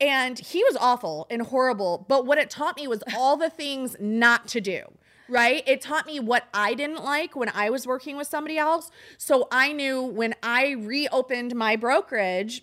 And 0.00 0.38
he 0.38 0.62
was 0.62 0.76
awful 0.76 1.26
and 1.30 1.42
horrible. 1.42 2.04
But 2.06 2.26
what 2.26 2.38
it 2.38 2.50
taught 2.50 2.76
me 2.76 2.86
was 2.86 3.02
all 3.16 3.36
the 3.36 3.50
things 3.50 3.96
not 3.98 4.46
to 4.48 4.60
do 4.60 4.84
right? 5.28 5.62
It 5.66 5.80
taught 5.80 6.06
me 6.06 6.20
what 6.20 6.44
I 6.54 6.74
didn't 6.74 7.04
like 7.04 7.36
when 7.36 7.50
I 7.54 7.70
was 7.70 7.86
working 7.86 8.16
with 8.16 8.28
somebody 8.28 8.58
else. 8.58 8.90
So 9.18 9.48
I 9.50 9.72
knew 9.72 10.02
when 10.02 10.34
I 10.42 10.70
reopened 10.70 11.54
my 11.54 11.76
brokerage, 11.76 12.62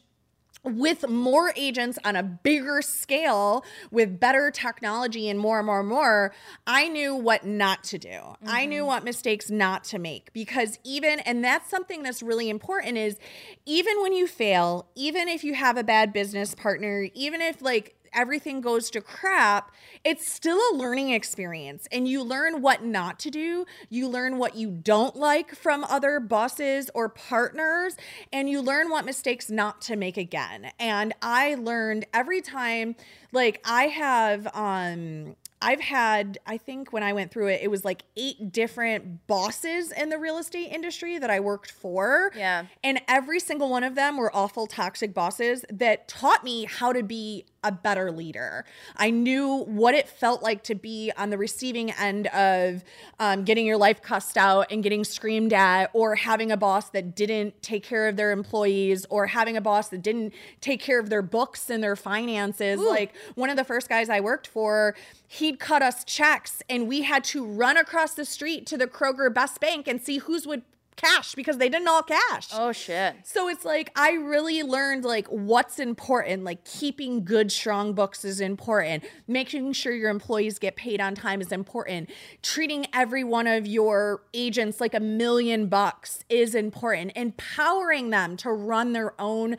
with 0.63 1.07
more 1.09 1.51
agents 1.57 1.99
on 2.05 2.15
a 2.15 2.23
bigger 2.23 2.81
scale 2.81 3.65
with 3.91 4.19
better 4.19 4.49
technology 4.49 5.27
and 5.27 5.37
more 5.37 5.59
and 5.59 5.65
more 5.65 5.81
and 5.81 5.89
more 5.89 6.33
i 6.65 6.87
knew 6.87 7.13
what 7.13 7.45
not 7.45 7.83
to 7.83 7.97
do 7.97 8.07
mm-hmm. 8.07 8.47
i 8.47 8.65
knew 8.65 8.85
what 8.85 9.03
mistakes 9.03 9.49
not 9.51 9.83
to 9.83 9.99
make 9.99 10.31
because 10.31 10.79
even 10.85 11.19
and 11.21 11.43
that's 11.43 11.69
something 11.69 12.01
that's 12.01 12.23
really 12.23 12.49
important 12.49 12.97
is 12.97 13.19
even 13.65 14.01
when 14.01 14.13
you 14.13 14.25
fail 14.25 14.87
even 14.95 15.27
if 15.27 15.43
you 15.43 15.53
have 15.53 15.75
a 15.75 15.83
bad 15.83 16.13
business 16.13 16.55
partner 16.55 17.09
even 17.13 17.41
if 17.41 17.61
like 17.61 17.97
everything 18.13 18.61
goes 18.61 18.89
to 18.91 19.01
crap, 19.01 19.71
it's 20.03 20.31
still 20.31 20.59
a 20.71 20.75
learning 20.75 21.09
experience. 21.09 21.87
And 21.91 22.07
you 22.07 22.23
learn 22.23 22.61
what 22.61 22.83
not 22.83 23.19
to 23.19 23.29
do. 23.29 23.65
You 23.89 24.07
learn 24.07 24.37
what 24.37 24.55
you 24.55 24.69
don't 24.69 25.15
like 25.15 25.55
from 25.55 25.83
other 25.85 26.19
bosses 26.19 26.89
or 26.93 27.09
partners. 27.09 27.95
And 28.31 28.49
you 28.49 28.61
learn 28.61 28.89
what 28.89 29.05
mistakes 29.05 29.49
not 29.49 29.81
to 29.83 29.95
make 29.95 30.17
again. 30.17 30.71
And 30.79 31.13
I 31.21 31.55
learned 31.55 32.05
every 32.13 32.41
time, 32.41 32.95
like, 33.31 33.61
I 33.65 33.83
have, 33.87 34.47
um, 34.55 35.35
I've 35.61 35.79
had, 35.79 36.39
I 36.45 36.57
think 36.57 36.91
when 36.91 37.03
I 37.03 37.13
went 37.13 37.31
through 37.31 37.47
it, 37.47 37.61
it 37.63 37.71
was 37.71 37.85
like 37.85 38.03
eight 38.17 38.51
different 38.51 39.25
bosses 39.27 39.93
in 39.93 40.09
the 40.09 40.17
real 40.17 40.37
estate 40.37 40.69
industry 40.73 41.17
that 41.17 41.29
I 41.29 41.39
worked 41.39 41.71
for. 41.71 42.33
Yeah. 42.35 42.65
And 42.83 42.99
every 43.07 43.39
single 43.39 43.69
one 43.69 43.83
of 43.85 43.95
them 43.95 44.17
were 44.17 44.35
awful, 44.35 44.67
toxic 44.67 45.13
bosses 45.13 45.63
that 45.71 46.09
taught 46.09 46.43
me 46.43 46.65
how 46.65 46.91
to 46.91 47.01
be 47.01 47.45
a 47.63 47.71
better 47.71 48.11
leader. 48.11 48.65
I 48.95 49.09
knew 49.09 49.63
what 49.65 49.95
it 49.95 50.07
felt 50.07 50.43
like 50.43 50.63
to 50.63 50.75
be 50.75 51.11
on 51.17 51.29
the 51.29 51.37
receiving 51.37 51.91
end 51.91 52.27
of 52.27 52.83
um, 53.19 53.43
getting 53.43 53.65
your 53.65 53.77
life 53.77 54.01
cussed 54.01 54.37
out 54.37 54.71
and 54.71 54.83
getting 54.83 55.03
screamed 55.03 55.53
at, 55.53 55.89
or 55.93 56.15
having 56.15 56.51
a 56.51 56.57
boss 56.57 56.89
that 56.89 57.15
didn't 57.15 57.61
take 57.61 57.83
care 57.83 58.07
of 58.07 58.15
their 58.15 58.31
employees, 58.31 59.05
or 59.09 59.27
having 59.27 59.57
a 59.57 59.61
boss 59.61 59.89
that 59.89 60.01
didn't 60.01 60.33
take 60.61 60.81
care 60.81 60.99
of 60.99 61.09
their 61.09 61.21
books 61.21 61.69
and 61.69 61.83
their 61.83 61.95
finances. 61.95 62.79
Ooh. 62.79 62.89
Like 62.89 63.13
one 63.35 63.49
of 63.49 63.57
the 63.57 63.63
first 63.63 63.89
guys 63.89 64.09
I 64.09 64.19
worked 64.19 64.47
for, 64.47 64.95
he'd 65.27 65.59
cut 65.59 65.81
us 65.81 66.03
checks 66.03 66.61
and 66.69 66.87
we 66.87 67.03
had 67.03 67.23
to 67.25 67.45
run 67.45 67.77
across 67.77 68.13
the 68.13 68.25
street 68.25 68.65
to 68.67 68.77
the 68.77 68.87
Kroger 68.87 69.33
Best 69.33 69.59
Bank 69.59 69.87
and 69.87 70.01
see 70.01 70.17
whose 70.17 70.45
would 70.45 70.63
cash 70.95 71.35
because 71.35 71.57
they 71.57 71.69
didn't 71.69 71.87
all 71.87 72.03
cash. 72.03 72.49
Oh 72.53 72.71
shit. 72.71 73.15
So 73.23 73.47
it's 73.47 73.65
like 73.65 73.91
I 73.95 74.13
really 74.13 74.63
learned 74.63 75.05
like 75.05 75.27
what's 75.27 75.79
important. 75.79 76.43
Like 76.43 76.63
keeping 76.65 77.23
good 77.23 77.51
strong 77.51 77.93
books 77.93 78.25
is 78.25 78.41
important. 78.41 79.03
Making 79.27 79.73
sure 79.73 79.93
your 79.93 80.09
employees 80.09 80.59
get 80.59 80.75
paid 80.75 81.01
on 81.01 81.15
time 81.15 81.41
is 81.41 81.51
important. 81.51 82.09
Treating 82.41 82.85
every 82.93 83.23
one 83.23 83.47
of 83.47 83.65
your 83.67 84.23
agents 84.33 84.79
like 84.79 84.93
a 84.93 84.99
million 84.99 85.67
bucks 85.67 86.23
is 86.29 86.55
important. 86.55 87.11
Empowering 87.15 88.09
them 88.09 88.37
to 88.37 88.51
run 88.51 88.93
their 88.93 89.19
own 89.19 89.57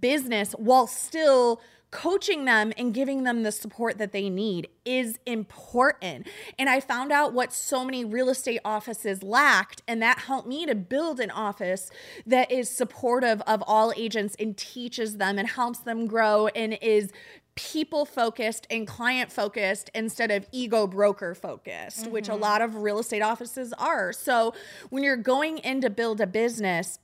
business 0.00 0.52
while 0.52 0.86
still 0.86 1.60
coaching 1.94 2.44
them 2.44 2.72
and 2.76 2.92
giving 2.92 3.22
them 3.22 3.44
the 3.44 3.52
support 3.52 3.98
that 3.98 4.10
they 4.10 4.28
need 4.28 4.68
is 4.84 5.16
important. 5.26 6.26
And 6.58 6.68
I 6.68 6.80
found 6.80 7.12
out 7.12 7.32
what 7.32 7.52
so 7.52 7.84
many 7.84 8.04
real 8.04 8.30
estate 8.30 8.60
offices 8.64 9.22
lacked, 9.22 9.80
and 9.86 10.02
that 10.02 10.18
helped 10.18 10.48
me 10.48 10.66
to 10.66 10.74
build 10.74 11.20
an 11.20 11.30
office 11.30 11.92
that 12.26 12.50
is 12.50 12.68
supportive 12.68 13.40
of 13.42 13.62
all 13.68 13.92
agents 13.96 14.34
and 14.40 14.56
teaches 14.56 15.18
them 15.18 15.38
and 15.38 15.48
helps 15.48 15.78
them 15.78 16.06
grow 16.06 16.48
and 16.48 16.76
is 16.82 17.12
people 17.54 18.04
focused 18.04 18.66
and 18.70 18.88
client 18.88 19.30
focused 19.30 19.88
instead 19.94 20.32
of 20.32 20.48
ego 20.50 20.88
broker 20.88 21.32
focused, 21.32 22.02
mm-hmm. 22.02 22.10
which 22.10 22.28
a 22.28 22.32
mm-hmm. 22.32 22.42
lot 22.42 22.60
of 22.60 22.74
real 22.74 22.98
estate 22.98 23.22
offices 23.22 23.72
are. 23.74 24.12
So 24.12 24.52
when 24.90 25.04
you're 25.04 25.16
going 25.16 25.58
in 25.58 25.80
to 25.82 25.90
build 25.90 26.20
a 26.20 26.26
business, 26.26 26.98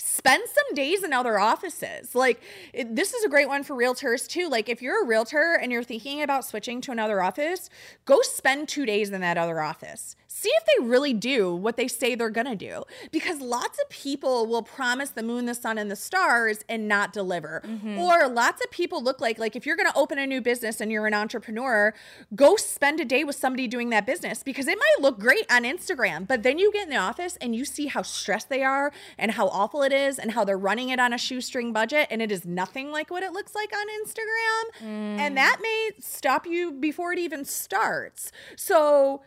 spend 0.00 0.42
some 0.48 0.74
days 0.74 1.02
in 1.04 1.12
other 1.12 1.38
offices. 1.38 2.14
Like 2.14 2.42
it, 2.72 2.94
this 2.94 3.14
is 3.14 3.24
a 3.24 3.28
great 3.28 3.48
one 3.48 3.62
for 3.62 3.74
realtors 3.74 4.26
too. 4.26 4.48
Like 4.48 4.68
if 4.68 4.82
you're 4.82 5.04
a 5.04 5.06
realtor 5.06 5.58
and 5.60 5.70
you're 5.70 5.82
thinking 5.82 6.22
about 6.22 6.44
switching 6.44 6.80
to 6.82 6.92
another 6.92 7.22
office, 7.22 7.70
go 8.04 8.20
spend 8.22 8.68
2 8.68 8.86
days 8.86 9.10
in 9.10 9.20
that 9.20 9.38
other 9.38 9.60
office 9.60 10.16
see 10.32 10.48
if 10.48 10.64
they 10.64 10.86
really 10.86 11.12
do 11.12 11.52
what 11.52 11.76
they 11.76 11.88
say 11.88 12.14
they're 12.14 12.30
going 12.30 12.46
to 12.46 12.54
do. 12.54 12.84
Because 13.10 13.40
lots 13.40 13.80
of 13.80 13.88
people 13.90 14.46
will 14.46 14.62
promise 14.62 15.10
the 15.10 15.24
moon, 15.24 15.46
the 15.46 15.54
sun, 15.54 15.76
and 15.76 15.90
the 15.90 15.96
stars 15.96 16.60
and 16.68 16.86
not 16.86 17.12
deliver. 17.12 17.62
Mm-hmm. 17.66 17.98
Or 17.98 18.28
lots 18.28 18.62
of 18.64 18.70
people 18.70 19.02
look 19.02 19.20
like, 19.20 19.40
like 19.40 19.56
if 19.56 19.66
you're 19.66 19.74
going 19.76 19.90
to 19.90 19.98
open 19.98 20.20
a 20.20 20.26
new 20.28 20.40
business 20.40 20.80
and 20.80 20.92
you're 20.92 21.08
an 21.08 21.14
entrepreneur, 21.14 21.92
go 22.36 22.54
spend 22.54 23.00
a 23.00 23.04
day 23.04 23.24
with 23.24 23.34
somebody 23.34 23.66
doing 23.66 23.90
that 23.90 24.06
business 24.06 24.44
because 24.44 24.68
it 24.68 24.78
might 24.78 25.02
look 25.02 25.18
great 25.18 25.50
on 25.50 25.64
Instagram. 25.64 26.28
But 26.28 26.44
then 26.44 26.60
you 26.60 26.72
get 26.72 26.84
in 26.84 26.90
the 26.90 26.96
office 26.96 27.36
and 27.40 27.54
you 27.54 27.64
see 27.64 27.86
how 27.86 28.02
stressed 28.02 28.48
they 28.48 28.62
are 28.62 28.92
and 29.18 29.32
how 29.32 29.48
awful 29.48 29.82
it 29.82 29.92
is 29.92 30.16
and 30.16 30.30
how 30.30 30.44
they're 30.44 30.56
running 30.56 30.90
it 30.90 31.00
on 31.00 31.12
a 31.12 31.18
shoestring 31.18 31.72
budget 31.72 32.06
and 32.08 32.22
it 32.22 32.30
is 32.30 32.44
nothing 32.44 32.92
like 32.92 33.10
what 33.10 33.24
it 33.24 33.32
looks 33.32 33.56
like 33.56 33.72
on 33.72 33.86
Instagram. 34.06 34.86
Mm. 34.86 35.18
And 35.18 35.36
that 35.36 35.58
may 35.60 35.90
stop 35.98 36.46
you 36.46 36.70
before 36.70 37.12
it 37.12 37.18
even 37.18 37.44
starts. 37.44 38.30
So, 38.54 39.22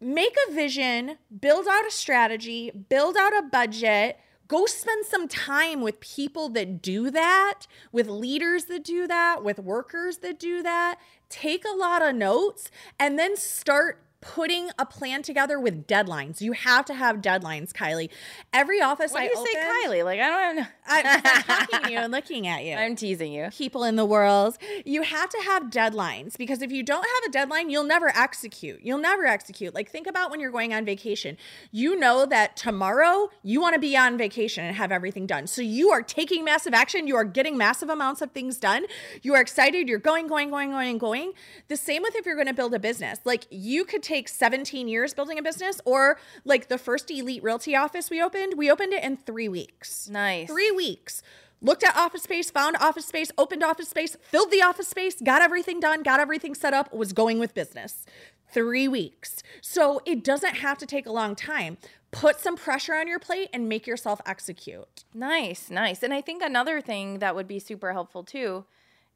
make 0.00 0.36
a 0.48 0.52
vision, 0.52 1.18
build 1.40 1.66
out 1.66 1.86
a 1.86 1.90
strategy, 1.90 2.70
build 2.70 3.16
out 3.16 3.36
a 3.36 3.42
budget. 3.42 4.18
Go 4.46 4.64
spend 4.64 5.04
some 5.04 5.28
time 5.28 5.82
with 5.82 6.00
people 6.00 6.48
that 6.50 6.80
do 6.80 7.10
that, 7.10 7.66
with 7.92 8.08
leaders 8.08 8.64
that 8.66 8.82
do 8.82 9.06
that, 9.06 9.44
with 9.44 9.58
workers 9.58 10.18
that 10.18 10.38
do 10.38 10.62
that. 10.62 10.98
Take 11.28 11.64
a 11.66 11.76
lot 11.76 12.00
of 12.00 12.14
notes 12.14 12.70
and 12.98 13.18
then 13.18 13.36
start 13.36 14.02
putting 14.20 14.70
a 14.78 14.84
plan 14.84 15.22
together 15.22 15.60
with 15.60 15.86
deadlines. 15.86 16.40
You 16.40 16.52
have 16.52 16.84
to 16.86 16.94
have 16.94 17.16
deadlines, 17.16 17.72
Kylie. 17.72 18.10
Every 18.52 18.80
office 18.80 19.12
what 19.12 19.22
I 19.22 19.26
do 19.26 19.32
you 19.32 19.38
open, 19.38 19.52
say, 19.52 19.60
Kylie? 19.60 20.04
Like 20.04 20.20
I 20.20 20.28
don't 20.28 20.56
know. 20.56 20.66
I, 20.86 21.00
am 21.00 21.42
talking 21.42 21.80
to 21.84 21.92
you 21.92 21.98
and 21.98 22.12
looking 22.12 22.46
at 22.46 22.64
you. 22.64 22.74
I'm 22.74 22.96
teasing 22.96 23.32
you. 23.32 23.48
People 23.52 23.84
in 23.84 23.96
the 23.96 24.04
world, 24.04 24.58
you 24.84 25.02
have 25.02 25.28
to 25.30 25.38
have 25.44 25.64
deadlines 25.64 26.36
because 26.36 26.62
if 26.62 26.72
you 26.72 26.82
don't 26.82 27.04
have 27.04 27.28
a 27.28 27.30
deadline, 27.30 27.70
you'll 27.70 27.84
never 27.84 28.08
execute. 28.08 28.80
You'll 28.82 28.98
never 28.98 29.24
execute. 29.24 29.74
Like 29.74 29.90
think 29.90 30.06
about 30.06 30.30
when 30.30 30.40
you're 30.40 30.50
going 30.50 30.74
on 30.74 30.84
vacation. 30.84 31.36
You 31.70 31.96
know 31.96 32.26
that 32.26 32.56
tomorrow 32.56 33.30
you 33.42 33.60
want 33.60 33.74
to 33.74 33.80
be 33.80 33.96
on 33.96 34.18
vacation 34.18 34.64
and 34.64 34.74
have 34.76 34.90
everything 34.90 35.26
done. 35.26 35.46
So 35.46 35.62
you 35.62 35.90
are 35.90 36.02
taking 36.02 36.44
massive 36.44 36.74
action. 36.74 37.06
You 37.06 37.16
are 37.16 37.24
getting 37.24 37.56
massive 37.56 37.88
amounts 37.88 38.20
of 38.20 38.32
things 38.32 38.58
done. 38.58 38.86
You 39.22 39.34
are 39.34 39.40
excited. 39.40 39.88
You're 39.88 39.98
going, 39.98 40.26
going, 40.26 40.50
going, 40.50 40.70
going, 40.70 40.98
going. 40.98 41.32
The 41.68 41.76
same 41.76 42.02
with 42.02 42.16
if 42.16 42.26
you're 42.26 42.34
going 42.34 42.48
to 42.48 42.54
build 42.54 42.74
a 42.74 42.78
business. 42.78 43.20
Like 43.24 43.46
you 43.50 43.84
could 43.84 44.02
take 44.08 44.28
17 44.28 44.88
years 44.88 45.14
building 45.14 45.38
a 45.38 45.42
business 45.42 45.80
or 45.84 46.18
like 46.44 46.68
the 46.68 46.78
first 46.78 47.10
elite 47.10 47.42
realty 47.42 47.76
office 47.76 48.10
we 48.10 48.22
opened, 48.22 48.54
we 48.56 48.70
opened 48.70 48.92
it 48.92 49.04
in 49.04 49.16
three 49.16 49.48
weeks. 49.48 50.08
Nice. 50.08 50.48
Three 50.48 50.70
weeks. 50.70 51.22
Looked 51.60 51.82
at 51.82 51.96
office 51.96 52.22
space, 52.22 52.50
found 52.50 52.76
office 52.76 53.06
space, 53.06 53.32
opened 53.36 53.64
office 53.64 53.88
space, 53.88 54.16
filled 54.22 54.50
the 54.50 54.62
office 54.62 54.88
space, 54.88 55.20
got 55.20 55.42
everything 55.42 55.80
done, 55.80 56.02
got 56.02 56.20
everything 56.20 56.54
set 56.54 56.72
up, 56.72 56.94
was 56.94 57.12
going 57.12 57.38
with 57.38 57.52
business. 57.52 58.06
Three 58.50 58.88
weeks. 58.88 59.42
So 59.60 60.00
it 60.06 60.24
doesn't 60.24 60.56
have 60.56 60.78
to 60.78 60.86
take 60.86 61.06
a 61.06 61.12
long 61.12 61.34
time 61.34 61.76
put 62.10 62.40
some 62.40 62.56
pressure 62.56 62.94
on 62.94 63.06
your 63.06 63.18
plate 63.18 63.50
and 63.52 63.68
make 63.68 63.86
yourself 63.86 64.20
execute. 64.24 65.04
Nice, 65.12 65.70
nice. 65.70 66.02
And 66.02 66.14
I 66.14 66.20
think 66.20 66.42
another 66.42 66.80
thing 66.80 67.18
that 67.18 67.34
would 67.34 67.46
be 67.46 67.58
super 67.58 67.92
helpful 67.92 68.22
too 68.22 68.64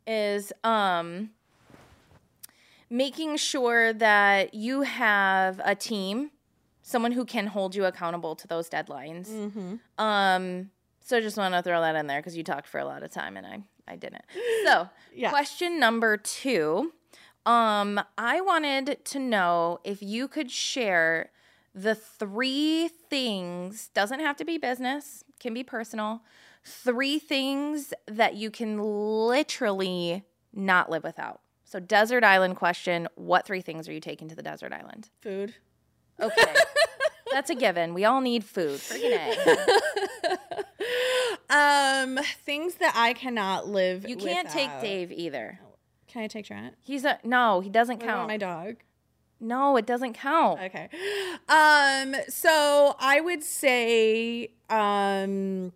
is 0.07 0.53
um 0.65 1.31
making 2.93 3.39
sure 3.39 3.95
that 3.95 4.53
you 4.53 4.83
have 4.83 5.61
a 5.65 5.75
team, 5.75 6.31
someone 6.83 7.13
who 7.13 7.25
can 7.25 7.47
hold 7.47 7.75
you 7.75 7.87
accountable 7.87 8.37
to 8.37 8.47
those 8.47 8.69
deadlines. 8.69 9.31
Mm-hmm. 9.31 9.77
Um, 9.97 10.71
so 11.01 11.19
just 11.21 11.39
want 11.39 11.55
to 11.55 11.63
throw 11.63 11.81
that 11.81 11.97
in 11.97 12.07
there 12.07 12.21
because 12.21 12.37
you 12.37 12.45
talked 12.45 12.69
for 12.69 12.79
a 12.79 12.85
lot 12.85 13.03
of 13.03 13.11
time 13.11 13.37
and 13.37 13.47
I 13.47 13.63
I 13.89 13.97
didn't. 13.97 14.25
So 14.65 14.89
yeah. 15.15 15.31
question 15.31 15.81
number 15.81 16.17
two. 16.17 16.93
Um, 17.45 18.01
I 18.17 18.41
wanted 18.41 19.05
to 19.07 19.19
know 19.19 19.81
if 19.83 20.01
you 20.01 20.29
could 20.29 20.51
share 20.51 21.33
the 21.75 21.95
three 21.95 22.89
things, 23.11 23.89
doesn't 23.89 24.21
have 24.21 24.37
to 24.37 24.45
be 24.45 24.59
business, 24.59 25.25
can 25.41 25.53
be 25.53 25.65
personal, 25.65 26.23
three 26.65 27.19
things 27.19 27.93
that 28.07 28.37
you 28.37 28.51
can 28.51 28.79
literally 28.79 30.23
not 30.53 30.89
live 30.91 31.03
without. 31.03 31.42
So, 31.73 31.81
desert 31.81 32.23
island 32.23 32.57
question 32.57 33.09
What 33.15 33.47
three 33.47 33.63
things 33.63 33.89
are 33.89 33.95
you 33.95 34.01
taking 34.01 34.29
to 34.29 34.35
the 34.35 34.43
desert 34.43 34.75
island? 34.75 35.09
Food. 35.23 35.55
Okay. 36.21 36.55
That's 37.33 37.49
a 37.49 37.55
given. 37.55 37.95
We 37.95 38.05
all 38.05 38.21
need 38.21 38.45
food. 38.45 38.79
Freaking 38.79 39.17
Um, 41.49 42.19
things 42.45 42.75
that 42.75 42.93
I 42.95 43.15
cannot 43.15 43.69
live. 43.69 44.07
You 44.07 44.17
can't 44.17 44.49
without. 44.49 44.53
take 44.53 44.81
Dave 44.83 45.13
either. 45.13 45.61
Can 46.09 46.23
I 46.23 46.27
take 46.27 46.45
Trent? 46.45 46.75
He's 46.83 47.07
a 47.07 47.19
no. 47.25 47.61
He 47.61 47.71
doesn't 47.71 48.01
what 48.01 48.07
count. 48.07 48.29
my 48.29 48.37
dog. 48.37 48.77
No, 49.41 49.79
it 49.79 49.87
doesn't 49.87 50.13
count. 50.13 50.61
Okay. 50.61 50.91
Um. 51.49 52.17
So 52.29 52.97
I 53.01 53.23
would 53.23 53.43
say, 53.43 54.51
um, 54.69 55.73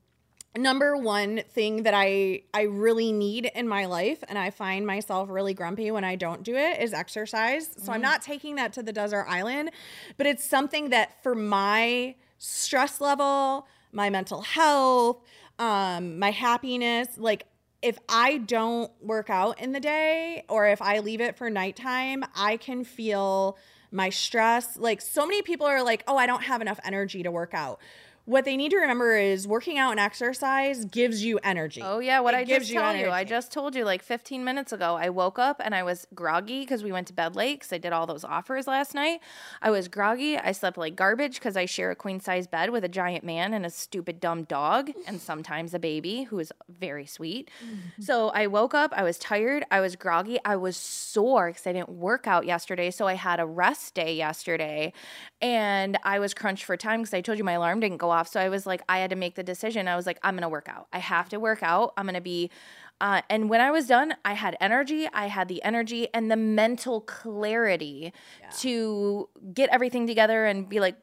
number 0.57 0.97
one 0.97 1.43
thing 1.51 1.83
that 1.85 1.95
I 1.95 2.43
I 2.53 2.63
really 2.63 3.13
need 3.13 3.51
in 3.55 3.69
my 3.69 3.87
life 3.87 4.23
and 4.29 4.39
I 4.39 4.51
find 4.51 4.87
myself 4.87 5.29
really 5.31 5.55
grumpy 5.55 5.91
when 5.91 6.05
I 6.05 6.17
don't 6.17 6.43
do 6.43 6.57
it 6.57 6.81
is 6.81 6.93
exercise. 6.93 7.69
So 7.77 7.91
mm. 7.91 7.95
I'm 7.95 8.03
not 8.03 8.23
taking 8.23 8.57
that 8.57 8.73
to 8.75 8.83
the 8.83 8.93
desert 8.93 9.27
island, 9.29 9.71
but 10.17 10.27
it's 10.27 10.45
something 10.45 10.91
that 10.91 11.23
for 11.23 11.35
my 11.35 12.15
stress 12.39 13.01
level, 13.01 13.67
my 13.93 14.11
mental 14.11 14.43
health, 14.43 15.23
um 15.59 16.19
my 16.19 16.31
happiness, 16.31 17.09
like 17.17 17.47
if 17.83 17.99
I 18.09 18.39
don't 18.39 18.91
work 19.01 19.31
out 19.31 19.61
in 19.61 19.73
the 19.73 19.81
day 19.81 20.45
or 20.49 20.67
if 20.67 20.83
I 20.83 21.01
leave 21.01 21.21
it 21.21 21.37
for 21.37 21.51
nighttime, 21.51 22.25
I 22.35 22.57
can 22.57 22.85
feel 22.85 23.59
my 23.93 24.11
stress. 24.11 24.77
Like 24.77 25.01
so 25.01 25.27
many 25.27 25.43
people 25.43 25.67
are 25.67 25.83
like, 25.83 26.03
"Oh, 26.09 26.17
I 26.17 26.27
don't 26.27 26.43
have 26.43 26.61
enough 26.61 26.81
energy 26.85 27.23
to 27.23 27.31
work 27.31 27.55
out." 27.55 27.81
What 28.27 28.45
they 28.45 28.57
need 28.57 28.71
to 28.71 28.77
remember 28.77 29.17
is 29.17 29.47
working 29.47 29.79
out 29.79 29.93
and 29.93 30.01
exercise 30.01 30.85
gives 30.85 31.25
you 31.25 31.39
energy. 31.45 31.81
Oh 31.83 32.01
yeah, 32.01 32.19
what 32.19 32.35
It 32.35 32.39
I 32.39 32.45
gives 32.45 32.67
just 32.67 32.75
you 32.75 32.81
told 32.81 32.97
you. 32.99 33.11
I 33.11 33.23
just 33.23 33.53
told 33.53 33.77
you 33.77 33.85
like 33.85 34.03
15 34.03 34.45
minutes 34.45 34.73
ago. 34.73 34.97
I 34.97 35.11
woke 35.11 35.39
up 35.39 35.61
and 35.65 35.75
I 35.75 35.85
was 35.85 36.09
groggy 36.13 36.61
because 36.61 36.83
we 36.83 36.91
went 36.91 37.07
to 37.07 37.13
bed 37.13 37.37
late 37.37 37.61
because 37.61 37.73
I 37.73 37.79
did 37.79 37.93
all 37.93 38.05
those 38.05 38.25
offers 38.25 38.67
last 38.67 38.95
night. 38.95 39.21
I 39.63 39.71
was 39.71 39.87
groggy. 39.87 40.37
I 40.37 40.51
slept 40.51 40.77
like 40.77 40.97
garbage 40.97 41.35
because 41.35 41.57
I 41.57 41.67
share 41.67 41.93
a 41.93 41.95
queen 41.95 42.19
size 42.19 42.49
bed 42.49 42.71
with 42.71 42.83
a 42.83 42.89
giant 42.89 43.23
man 43.23 43.55
and 43.55 43.65
a 43.65 43.71
stupid 43.71 44.19
dumb 44.19 44.43
dog 44.43 44.91
and 45.07 45.21
sometimes 45.21 45.73
a 45.73 45.79
baby 45.79 46.25
who 46.25 46.41
is 46.41 46.53
very 46.69 47.07
sweet. 47.07 47.49
Mm-hmm. 47.65 48.03
So 48.03 48.31
I 48.31 48.49
woke 48.49 48.75
up. 48.75 48.93
I 48.97 49.05
was 49.05 49.19
tired. 49.19 49.65
I 49.71 49.81
was 49.81 49.95
groggy. 49.95 50.39
I 50.45 50.57
was 50.57 50.77
sore 50.77 51.51
because 51.51 51.67
I 51.67 51.73
didn't 51.73 51.91
work 51.91 52.27
out 52.27 52.45
yesterday. 52.45 52.91
So 52.91 53.07
I 53.07 53.15
had 53.15 53.39
a 53.39 53.47
rest 53.47 53.95
day 53.95 54.17
yesterday 54.17 54.93
and 55.41 55.97
I 56.03 56.19
was 56.19 56.35
crunched 56.35 56.65
for 56.65 56.77
time 56.77 57.03
because 57.03 57.15
I 57.15 57.21
told 57.21 57.39
you 57.39 57.45
my 57.45 57.53
alarm 57.53 57.79
didn't 57.79 57.99
go 57.99 58.16
off. 58.17 58.29
So 58.29 58.41
I 58.41 58.49
was 58.49 58.67
like, 58.67 58.83
I 58.89 58.99
had 58.99 59.11
to 59.11 59.17
make 59.17 59.35
the 59.35 59.43
decision. 59.43 59.87
I 59.89 59.97
was 59.97 60.07
like, 60.07 60.19
I'm 60.23 60.35
going 60.35 60.43
to 60.43 60.49
work 60.49 60.69
out. 60.69 60.89
I 60.93 60.99
have 60.99 61.29
to 61.31 61.39
work 61.39 61.63
out. 61.63 61.93
I'm 61.97 62.07
going 62.07 62.15
to 62.15 62.21
be. 62.21 62.51
Uh, 62.99 63.21
and 63.29 63.51
when 63.51 63.61
I 63.61 63.71
was 63.71 63.87
done, 63.87 64.15
I 64.25 64.33
had 64.33 64.57
energy. 64.59 65.07
I 65.13 65.27
had 65.27 65.49
the 65.49 65.63
energy 65.63 66.09
and 66.15 66.31
the 66.31 66.37
mental 66.37 67.03
clarity 67.03 68.13
to 68.61 69.29
get 69.53 69.69
everything 69.69 70.07
together 70.07 70.47
and 70.47 70.67
be 70.67 70.81
like, 70.81 71.03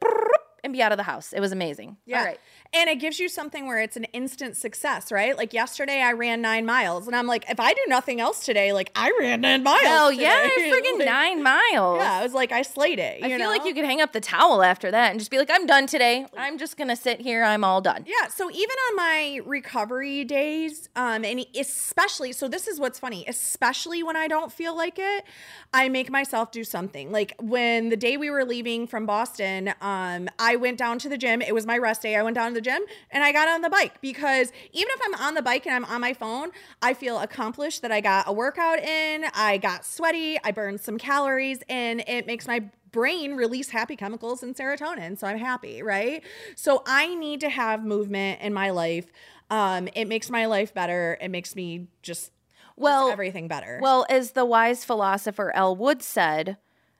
and 0.64 0.72
be 0.72 0.82
out 0.82 0.90
of 0.92 0.98
the 0.98 1.04
house. 1.04 1.32
It 1.32 1.40
was 1.40 1.52
amazing. 1.52 1.96
Yeah. 2.06 2.18
All 2.18 2.24
right. 2.24 2.40
And 2.72 2.90
it 2.90 2.96
gives 2.96 3.20
you 3.20 3.28
something 3.28 3.68
where 3.68 3.78
it's 3.80 3.96
an 3.96 4.02
instant 4.12 4.56
success, 4.56 5.12
right? 5.12 5.36
Like 5.36 5.52
yesterday 5.52 6.00
I 6.00 6.12
ran 6.12 6.42
nine 6.42 6.66
miles 6.66 7.06
and 7.06 7.14
I'm 7.14 7.28
like, 7.28 7.48
if 7.48 7.60
I 7.60 7.72
do 7.72 7.80
nothing 7.86 8.20
else 8.20 8.44
today, 8.44 8.72
like 8.72 8.90
I 8.96 9.16
ran 9.20 9.42
nine 9.42 9.62
miles. 9.62 9.82
Oh, 9.84 10.08
yeah. 10.08 10.48
Freaking 10.58 10.98
Like, 10.98 11.06
nine 11.06 11.42
miles. 11.44 11.98
Yeah, 12.00 12.14
I 12.18 12.22
was 12.24 12.32
like, 12.34 12.50
I 12.50 12.62
slayed 12.62 12.98
it. 12.98 13.22
I 13.22 13.36
feel 13.36 13.48
like 13.48 13.64
you 13.64 13.74
could 13.74 13.84
hang 13.84 14.00
up 14.00 14.12
the 14.12 14.20
towel 14.20 14.60
after 14.64 14.90
that 14.90 15.10
and 15.12 15.20
just 15.20 15.30
be 15.30 15.38
like, 15.38 15.50
I'm 15.52 15.66
done 15.66 15.86
today. 15.86 16.26
I'm 16.36 16.58
just 16.58 16.76
going 16.76 16.88
to 16.88 16.96
sit 16.96 17.20
here. 17.20 17.44
I'm 17.44 17.62
all 17.62 17.80
done. 17.80 18.06
Yeah, 18.08 18.26
so 18.26 18.50
even 18.50 18.76
on 18.90 18.96
my 18.96 19.40
recovery 19.46 20.24
days, 20.24 20.88
um, 20.96 21.24
and 21.24 21.46
especially, 21.56 22.32
so 22.32 22.48
this 22.48 22.66
is 22.66 22.80
what's 22.80 22.98
funny, 22.98 23.24
especially 23.28 24.02
when 24.02 24.16
I 24.16 24.26
don't 24.26 24.50
feel 24.50 24.76
like 24.76 24.98
it, 24.98 25.24
I 25.72 25.88
make 25.88 26.10
myself 26.10 26.50
do 26.50 26.64
something. 26.64 27.12
Like 27.12 27.34
when 27.40 27.88
the 27.90 27.96
day 27.96 28.16
we 28.16 28.30
were 28.30 28.44
leaving 28.44 28.88
from 28.88 29.06
Boston, 29.06 29.74
um, 29.80 30.28
I 30.40 30.53
went 30.56 30.78
down 30.78 30.98
to 31.00 31.08
the 31.08 31.18
gym. 31.18 31.42
It 31.42 31.54
was 31.54 31.66
my 31.66 31.78
rest 31.78 32.02
day. 32.02 32.16
I 32.16 32.22
went 32.22 32.34
down 32.34 32.50
to 32.50 32.54
the 32.54 32.60
gym 32.60 32.82
and 33.10 33.22
I 33.24 33.32
got 33.32 33.48
on 33.48 33.62
the 33.62 33.70
bike 33.70 34.00
because 34.00 34.52
even 34.72 34.88
if 34.90 35.00
I'm 35.04 35.14
on 35.14 35.34
the 35.34 35.42
bike 35.42 35.66
and 35.66 35.74
I'm 35.74 35.84
on 35.84 36.00
my 36.00 36.14
phone, 36.14 36.50
I 36.82 36.94
feel 36.94 37.18
accomplished 37.18 37.82
that 37.82 37.92
I 37.92 38.00
got 38.00 38.28
a 38.28 38.32
workout 38.32 38.78
in, 38.78 39.24
I 39.34 39.58
got 39.58 39.84
sweaty, 39.84 40.38
I 40.44 40.52
burned 40.52 40.80
some 40.80 40.98
calories, 40.98 41.62
and 41.68 42.02
it 42.06 42.26
makes 42.26 42.46
my 42.46 42.70
brain 42.90 43.34
release 43.34 43.70
happy 43.70 43.96
chemicals 43.96 44.42
and 44.42 44.54
serotonin. 44.54 45.18
So 45.18 45.26
I'm 45.26 45.38
happy, 45.38 45.82
right? 45.82 46.22
So 46.54 46.82
I 46.86 47.14
need 47.14 47.40
to 47.40 47.48
have 47.48 47.84
movement 47.84 48.40
in 48.40 48.54
my 48.54 48.70
life. 48.70 49.06
Um, 49.50 49.88
it 49.94 50.06
makes 50.06 50.30
my 50.30 50.46
life 50.46 50.72
better. 50.72 51.18
It 51.20 51.28
makes 51.28 51.56
me 51.56 51.88
just 52.02 52.30
Well, 52.76 53.10
everything 53.10 53.48
better. 53.48 53.78
Well, 53.82 54.06
as 54.08 54.32
the 54.32 54.44
wise 54.44 54.84
philosopher 54.84 55.52
Elle 55.54 55.76
Wood 55.76 56.02
said, 56.02 56.56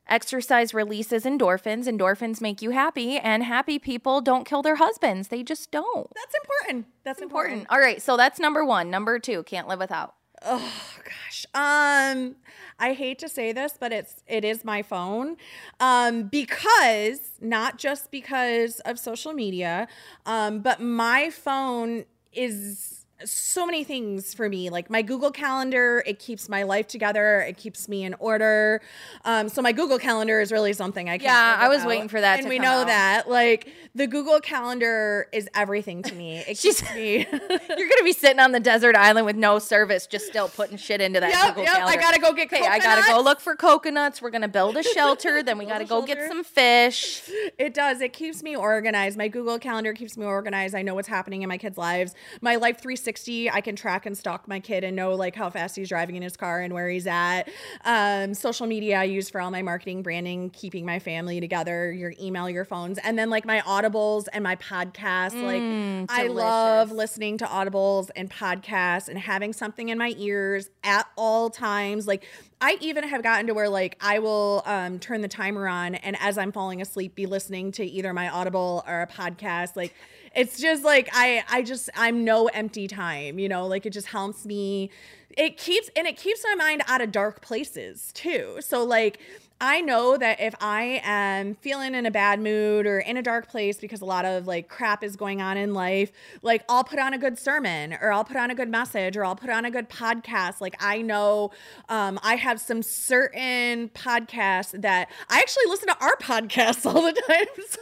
exercise 0.08 0.75
releases 0.75 1.25
endorphins. 1.25 1.84
Endorphins 1.87 2.40
make 2.40 2.62
you 2.62 2.70
happy, 2.70 3.16
and 3.18 3.42
happy 3.42 3.78
people 3.78 4.20
don't 4.20 4.44
kill 4.44 4.62
their 4.62 4.76
husbands. 4.76 5.28
They 5.28 5.42
just 5.42 5.70
don't. 5.70 6.11
that's 6.14 6.34
important. 6.42 6.87
That's 7.04 7.23
important. 7.23 7.62
Important. 7.62 7.70
All 7.70 7.78
right, 7.84 8.00
so 8.02 8.16
that's 8.16 8.38
number 8.38 8.64
one. 8.64 8.90
Number 8.90 9.18
two, 9.18 9.42
can't 9.44 9.68
live 9.68 9.78
without. 9.78 10.14
Oh 10.46 10.73
gosh. 11.04 11.46
Um 11.54 12.37
I 12.78 12.92
hate 12.92 13.18
to 13.20 13.28
say 13.28 13.52
this, 13.52 13.76
but 13.78 13.92
it's 13.92 14.23
it 14.26 14.44
is 14.44 14.64
my 14.64 14.82
phone. 14.82 15.37
Um 15.80 16.25
because 16.25 17.20
not 17.40 17.78
just 17.78 18.11
because 18.11 18.80
of 18.80 18.99
social 18.99 19.32
media, 19.32 19.88
um 20.26 20.61
but 20.61 20.80
my 20.80 21.30
phone 21.30 22.04
is 22.32 23.03
so 23.25 23.64
many 23.66 23.85
things 23.85 24.35
for 24.35 24.49
me 24.49 24.70
like 24.70 24.90
my 24.90 25.03
google 25.03 25.31
calendar 25.31 26.03
it 26.07 26.18
keeps 26.18 26.48
my 26.48 26.62
life 26.62 26.87
together 26.87 27.40
it 27.40 27.57
keeps 27.57 27.88
me 27.88 28.05
in 28.05 28.14
order 28.18 28.81
um, 29.25 29.48
so 29.48 29.61
my 29.62 29.72
google 29.72 29.98
calendar 29.98 30.40
is 30.40 30.51
really 30.53 30.72
something 30.72 31.09
i 31.09 31.12
can't 31.12 31.22
Yeah, 31.25 31.57
I 31.59 31.68
was 31.68 31.85
waiting 31.85 32.09
for 32.09 32.20
that 32.20 32.40
and 32.40 32.48
we 32.48 32.59
know 32.59 32.81
out. 32.83 32.87
that 32.88 33.29
like 33.31 33.68
the 33.94 34.07
google 34.07 34.40
calendar 34.40 35.27
is 35.33 35.48
everything 35.55 36.03
to 36.03 36.14
me 36.14 36.38
it 36.38 36.57
She's- 36.59 36.81
keeps 36.81 36.94
me 36.94 37.27
You're 37.31 37.88
gonna 37.88 38.05
be 38.05 38.12
sitting 38.12 38.40
on 38.40 38.53
the 38.53 38.61
desert 38.61 38.94
island 38.96 39.27
with 39.27 39.37
no 39.37 39.59
service, 39.59 40.07
just 40.07 40.27
still 40.27 40.48
putting 40.48 40.77
shit 40.77 41.01
into 41.01 41.20
that 41.20 41.31
Yep, 41.31 41.48
Google 41.57 41.64
yep, 41.64 41.83
I 41.87 41.96
gotta 41.96 42.20
go 42.20 42.33
get 42.33 42.53
Okay, 42.53 42.66
I 42.66 42.79
gotta 42.79 43.03
go 43.11 43.20
look 43.20 43.40
for 43.40 43.57
coconuts. 43.57 44.20
We're 44.20 44.31
gonna 44.31 44.48
build 44.48 44.77
a 44.77 44.83
shelter. 44.94 45.42
then 45.42 45.57
we 45.59 45.64
gotta 45.64 45.85
go 45.87 46.03
get 46.03 46.29
some 46.29 46.44
fish. 46.44 47.22
It 47.59 47.72
does. 47.75 48.01
It 48.01 48.12
keeps 48.12 48.42
me 48.42 48.55
organized. 48.55 49.16
My 49.16 49.29
Google 49.29 49.59
Calendar 49.59 49.92
keeps 49.94 50.16
me 50.16 50.25
organized. 50.27 50.75
I 50.75 50.83
know 50.83 50.94
what's 50.94 51.09
happening 51.09 51.42
in 51.42 51.48
my 51.48 51.57
kids' 51.59 51.79
lives. 51.79 52.14
My 52.42 52.57
Life 52.57 52.77
360, 52.81 53.13
I 53.53 53.61
can 53.61 53.77
track 53.77 54.07
and 54.07 54.16
stalk 54.16 54.48
my 54.48 54.61
kid 54.61 54.85
and 54.85 54.96
know 54.96 55.14
like 55.14 55.35
how 55.35 55.50
fast 55.50 55.77
he's 55.77 55.88
driving 55.88 56.16
in 56.16 56.22
his 56.22 56.37
car 56.37 56.61
and 56.61 56.74
where 56.74 56.88
he's 56.88 57.07
at. 57.07 57.48
Um, 57.85 58.35
social 58.35 58.66
media 58.66 58.98
I 58.98 59.05
use 59.05 59.31
for 59.31 59.40
all 59.40 59.50
my 59.50 59.62
marketing, 59.62 60.03
branding, 60.03 60.50
keeping 60.50 60.85
my 60.85 60.98
family 60.98 61.40
together. 61.40 61.92
Your 61.92 62.12
email, 62.20 62.50
your 62.50 62.64
phones, 62.64 62.98
and 62.98 63.18
then 63.18 63.31
like 63.31 63.44
my 63.44 63.61
audibles 63.61 64.27
and 64.33 64.42
my 64.42 64.57
podcasts. 64.57 65.40
like 65.42 66.09
I 66.11 66.27
love 66.27 66.92
listening 66.92 67.38
to 67.38 67.44
audibles 67.44 68.11
and 68.16 68.31
podcasts 68.31 69.09
and 69.09 69.18
having 69.18 69.53
something 69.53 69.88
in 69.88 69.98
my 69.98 70.14
ears 70.18 70.70
at 70.83 71.07
all 71.16 71.50
times. 71.50 72.07
Like 72.07 72.24
I 72.61 72.79
even 72.81 73.05
have 73.05 73.22
gotten 73.22 73.46
to 73.48 73.55
where 73.55 73.68
like 73.68 73.96
I 74.00 74.18
will 74.20 74.62
um, 74.64 74.98
turn 74.98 75.20
the 75.20 75.29
timer 75.29 75.68
on 75.68 75.94
and 75.96 76.16
as 76.20 76.38
I'm 76.38 76.53
falling 76.53 76.81
asleep, 76.81 77.14
be 77.14 77.27
listening 77.27 77.72
to 77.72 77.85
either 77.85 78.12
my 78.12 78.29
audible 78.29 78.83
or 78.87 79.03
a 79.03 79.07
podcast. 79.07 79.77
Like 79.77 79.94
it's 80.37 80.61
just 80.61 80.85
like 80.85 81.09
I 81.12 81.44
I 81.49 81.62
just 81.62 81.90
I'm 81.97 82.25
no 82.25 82.47
empty 82.47 82.88
time. 82.88 83.38
You 83.38 83.49
know, 83.49 83.66
like 83.66 83.87
it 83.87 83.90
just 83.90 84.09
helps 84.09 84.44
me. 84.44 84.90
It 85.37 85.57
keeps 85.57 85.90
and 85.97 86.07
it 86.07 86.16
keeps 86.16 86.44
my 86.44 86.55
mind 86.55 86.83
out 86.87 87.01
of 87.01 87.12
dark 87.12 87.40
places 87.40 88.12
too. 88.12 88.59
So 88.61 88.85
like. 88.85 89.20
I 89.61 89.81
know 89.81 90.16
that 90.18 90.40
if 90.40 90.55
I 90.61 91.01
am 91.05 91.55
feeling 91.55 91.94
in 91.94 92.07
a 92.07 92.11
bad 92.11 92.40
mood 92.40 92.87
or 92.87 92.99
in 92.99 93.16
a 93.16 93.23
dark 93.23 93.49
place 93.49 93.79
because 93.79 94.01
a 94.01 94.05
lot 94.05 94.25
of 94.25 94.49
like 94.49 94.68
crap 94.68 95.03
is 95.05 95.14
going 95.14 95.40
on 95.40 95.57
in 95.57 95.73
life, 95.73 96.11
like 96.42 96.64
I'll 96.68 96.83
put 96.85 96.99
on 96.99 97.14
a 97.14 97.18
good 97.18 97.38
sermon 97.38 97.94
or 97.94 98.12
I'll 98.12 98.25
put 98.25 98.37
on 98.37 98.51
a 98.51 98.55
good 98.55 98.68
message 98.68 99.16
or 99.16 99.25
I'll 99.25 99.37
put 99.37 99.51
on 99.51 99.64
a 99.64 99.70
good 99.70 99.88
podcast. 99.88 100.61
Like 100.61 100.75
I 100.81 101.03
know 101.03 101.53
um, 101.88 102.18
I 102.23 102.35
have 102.35 102.61
some 102.61 102.83
certain 102.83 103.90
podcasts 103.90 104.79
that 104.83 105.09
I 105.31 105.38
actually 105.38 105.66
listen 105.68 105.88
to 105.88 106.05
our 106.05 106.16
podcasts 106.20 106.85
all 106.85 107.01
the 107.01 107.12
time. 107.12 107.47
So. 107.66 107.81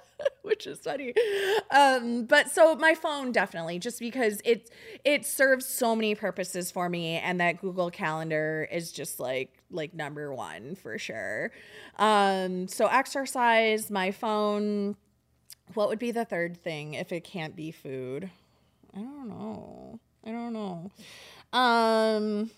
which 0.50 0.66
is 0.66 0.80
funny. 0.80 1.14
Um, 1.70 2.24
but 2.24 2.50
so 2.50 2.74
my 2.74 2.94
phone 2.94 3.32
definitely 3.32 3.78
just 3.78 4.00
because 4.00 4.42
it 4.44 4.70
it 5.04 5.24
serves 5.24 5.64
so 5.64 5.94
many 5.94 6.14
purposes 6.14 6.70
for 6.70 6.88
me, 6.88 7.16
and 7.16 7.40
that 7.40 7.60
Google 7.60 7.90
Calendar 7.90 8.68
is 8.70 8.92
just 8.92 9.20
like 9.20 9.54
like 9.70 9.94
number 9.94 10.34
one 10.34 10.74
for 10.74 10.98
sure. 10.98 11.52
Um, 11.98 12.68
so 12.68 12.86
exercise, 12.86 13.90
my 13.90 14.10
phone. 14.10 14.96
What 15.74 15.88
would 15.88 16.00
be 16.00 16.10
the 16.10 16.24
third 16.24 16.56
thing 16.56 16.94
if 16.94 17.12
it 17.12 17.22
can't 17.22 17.54
be 17.54 17.70
food? 17.70 18.28
I 18.92 18.98
don't 18.98 19.28
know. 19.28 20.00
I 20.26 20.30
don't 20.32 20.52
know. 20.52 20.90
Um, 21.56 22.50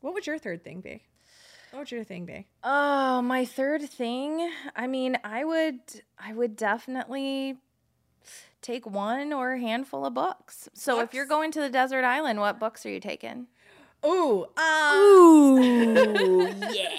what 0.00 0.14
would 0.14 0.28
your 0.28 0.38
third 0.38 0.62
thing 0.62 0.80
be? 0.80 1.02
What 1.76 1.80
would 1.80 1.92
your 1.92 2.04
thing 2.04 2.24
be? 2.24 2.46
Oh, 2.64 3.20
my 3.20 3.44
third 3.44 3.82
thing. 3.82 4.50
I 4.74 4.86
mean, 4.86 5.18
I 5.22 5.44
would 5.44 5.78
I 6.18 6.32
would 6.32 6.56
definitely 6.56 7.58
take 8.62 8.86
one 8.86 9.30
or 9.30 9.52
a 9.52 9.60
handful 9.60 10.06
of 10.06 10.14
books. 10.14 10.70
So 10.72 11.00
if 11.00 11.12
you're 11.12 11.26
going 11.26 11.50
to 11.50 11.60
the 11.60 11.68
desert 11.68 12.02
island, 12.02 12.40
what 12.40 12.58
books 12.58 12.86
are 12.86 12.88
you 12.88 12.98
taking? 12.98 13.48
Ooh, 14.06 14.46
um, 14.56 14.96
Ooh, 14.96 16.48
yeah. 16.72 16.96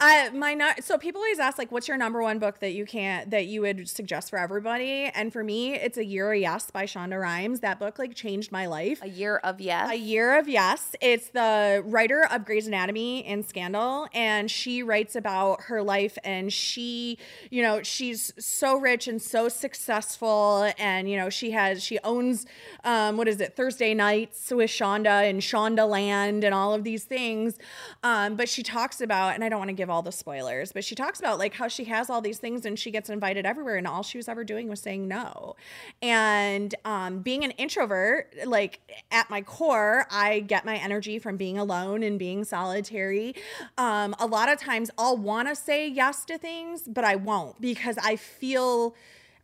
I 0.00 0.30
my 0.30 0.54
not 0.54 0.82
so 0.82 0.98
people 0.98 1.20
always 1.20 1.38
ask 1.38 1.56
like 1.56 1.70
what's 1.70 1.86
your 1.86 1.96
number 1.96 2.20
one 2.20 2.38
book 2.38 2.58
that 2.60 2.72
you 2.72 2.84
can't 2.84 3.30
that 3.30 3.46
you 3.46 3.60
would 3.60 3.88
suggest 3.88 4.30
for 4.30 4.38
everybody? 4.38 5.10
And 5.14 5.32
for 5.32 5.44
me 5.44 5.74
it's 5.74 5.98
a 5.98 6.04
year 6.04 6.32
of 6.32 6.40
yes 6.40 6.70
by 6.70 6.84
shonda 6.84 7.20
rhimes. 7.20 7.60
That 7.60 7.78
book 7.78 7.98
like 7.98 8.14
changed 8.14 8.50
my 8.50 8.66
life. 8.66 9.00
A 9.02 9.08
year 9.08 9.36
of 9.36 9.60
yes. 9.60 9.90
a 9.90 9.96
year 9.96 10.38
of 10.38 10.48
yes. 10.48 10.96
It's 11.00 11.28
the 11.30 11.82
writer 11.84 12.26
of 12.30 12.44
grey's 12.44 12.66
anatomy 12.66 13.24
and 13.24 13.46
scandal 13.46 14.08
and 14.12 14.50
she 14.50 14.82
writes 14.82 15.14
about 15.14 15.62
her 15.62 15.82
life 15.82 16.18
and 16.24 16.52
she 16.52 17.18
you 17.50 17.62
know 17.62 17.82
she's 17.82 18.32
so 18.38 18.76
rich 18.76 19.06
and 19.06 19.22
so 19.22 19.48
successful 19.48 20.72
and 20.78 21.08
you 21.08 21.16
know 21.16 21.30
she 21.30 21.52
has 21.52 21.84
she 21.84 21.98
owns 22.02 22.46
um 22.84 23.16
what 23.16 23.28
is 23.28 23.40
it 23.40 23.54
thursday 23.54 23.94
nights 23.94 24.50
with 24.50 24.70
shonda 24.70 25.28
and 25.28 25.40
shonda 25.40 25.88
land 25.88 26.42
and 26.42 26.54
all 26.54 26.74
of 26.74 26.82
these 26.82 27.04
things. 27.04 27.58
Um 28.02 28.34
but 28.34 28.48
she 28.48 28.62
talks 28.62 29.00
about 29.00 29.19
and 29.28 29.44
i 29.44 29.48
don't 29.48 29.58
want 29.58 29.68
to 29.68 29.74
give 29.74 29.90
give 29.90 29.94
all 29.94 30.02
the 30.02 30.12
spoilers, 30.12 30.72
but 30.72 30.84
she 30.84 30.94
talks 30.94 31.18
about 31.18 31.38
like 31.38 31.54
how 31.54 31.66
she 31.66 31.84
has 31.84 32.08
all 32.08 32.20
these 32.20 32.38
things 32.38 32.64
and 32.64 32.78
she 32.78 32.90
gets 32.90 33.10
invited 33.10 33.44
everywhere, 33.44 33.76
and 33.76 33.86
all 33.86 34.02
she 34.02 34.18
was 34.18 34.28
ever 34.28 34.44
doing 34.44 34.68
was 34.68 34.80
saying 34.80 35.08
no. 35.08 35.56
And 36.00 36.74
um, 36.84 37.20
being 37.20 37.42
an 37.44 37.50
introvert, 37.52 38.32
like 38.46 38.80
at 39.10 39.28
my 39.28 39.42
core, 39.42 40.06
I 40.10 40.40
get 40.40 40.64
my 40.64 40.76
energy 40.76 41.18
from 41.18 41.36
being 41.36 41.58
alone 41.58 42.02
and 42.02 42.18
being 42.18 42.44
solitary. 42.44 43.34
Um, 43.76 44.14
a 44.20 44.26
lot 44.26 44.50
of 44.50 44.58
times 44.58 44.90
I'll 44.96 45.16
want 45.16 45.48
to 45.48 45.56
say 45.56 45.88
yes 45.88 46.24
to 46.26 46.38
things, 46.38 46.82
but 46.86 47.04
I 47.04 47.16
won't 47.16 47.60
because 47.60 47.98
I 47.98 48.16
feel. 48.16 48.94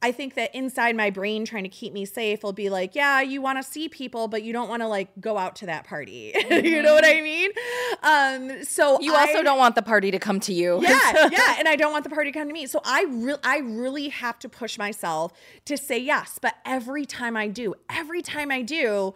I 0.03 0.13
think 0.13 0.35
that 0.35 0.55
inside 0.55 0.95
my 0.97 1.11
brain, 1.11 1.45
trying 1.45 1.65
to 1.65 1.69
keep 1.69 1.93
me 1.93 2.05
safe, 2.05 2.43
will 2.43 2.53
be 2.53 2.69
like, 2.69 2.95
yeah, 2.95 3.21
you 3.21 3.41
want 3.41 3.59
to 3.59 3.63
see 3.63 3.89
people, 3.89 4.29
but 4.29 4.43
you 4.43 4.53
don't 4.53 4.69
want 4.69 4.83
to 4.83 4.89
like 4.89 5.09
go 5.21 5.39
out 5.39 5.57
to 5.57 5.67
that 5.67 5.85
party. 5.85 6.33
you 6.51 6.83
know 6.83 6.95
what 6.95 7.05
I 7.05 7.21
mean? 7.21 7.51
Um, 8.03 8.65
so 8.65 9.01
You 9.01 9.15
also 9.15 9.43
don't 9.43 9.59
want 9.59 9.75
the 9.75 9.83
party 9.83 10.11
to 10.11 10.19
come 10.19 10.39
to 10.41 10.53
you. 10.53 10.81
yeah, 10.83 11.29
yeah, 11.33 11.57
and 11.59 11.67
I 11.67 11.77
don't 11.77 11.93
want 11.93 12.05
the 12.05 12.11
party 12.11 12.31
to 12.31 12.39
come 12.39 12.49
to 12.49 12.53
me. 12.55 12.67
So 12.67 12.81
I 12.85 13.05
really, 13.09 13.41
I 13.43 13.59
really 13.59 14.09
have 14.11 14.39
to 14.41 14.49
push 14.49 14.79
myself 14.79 15.33
to 15.65 15.77
say 15.77 15.99
yes. 15.99 16.39
But 16.41 16.57
every 16.65 17.07
time 17.07 17.37
I 17.37 17.49
do, 17.49 17.75
every 17.89 18.23
time 18.23 18.51
I 18.51 18.63
do, 18.63 19.15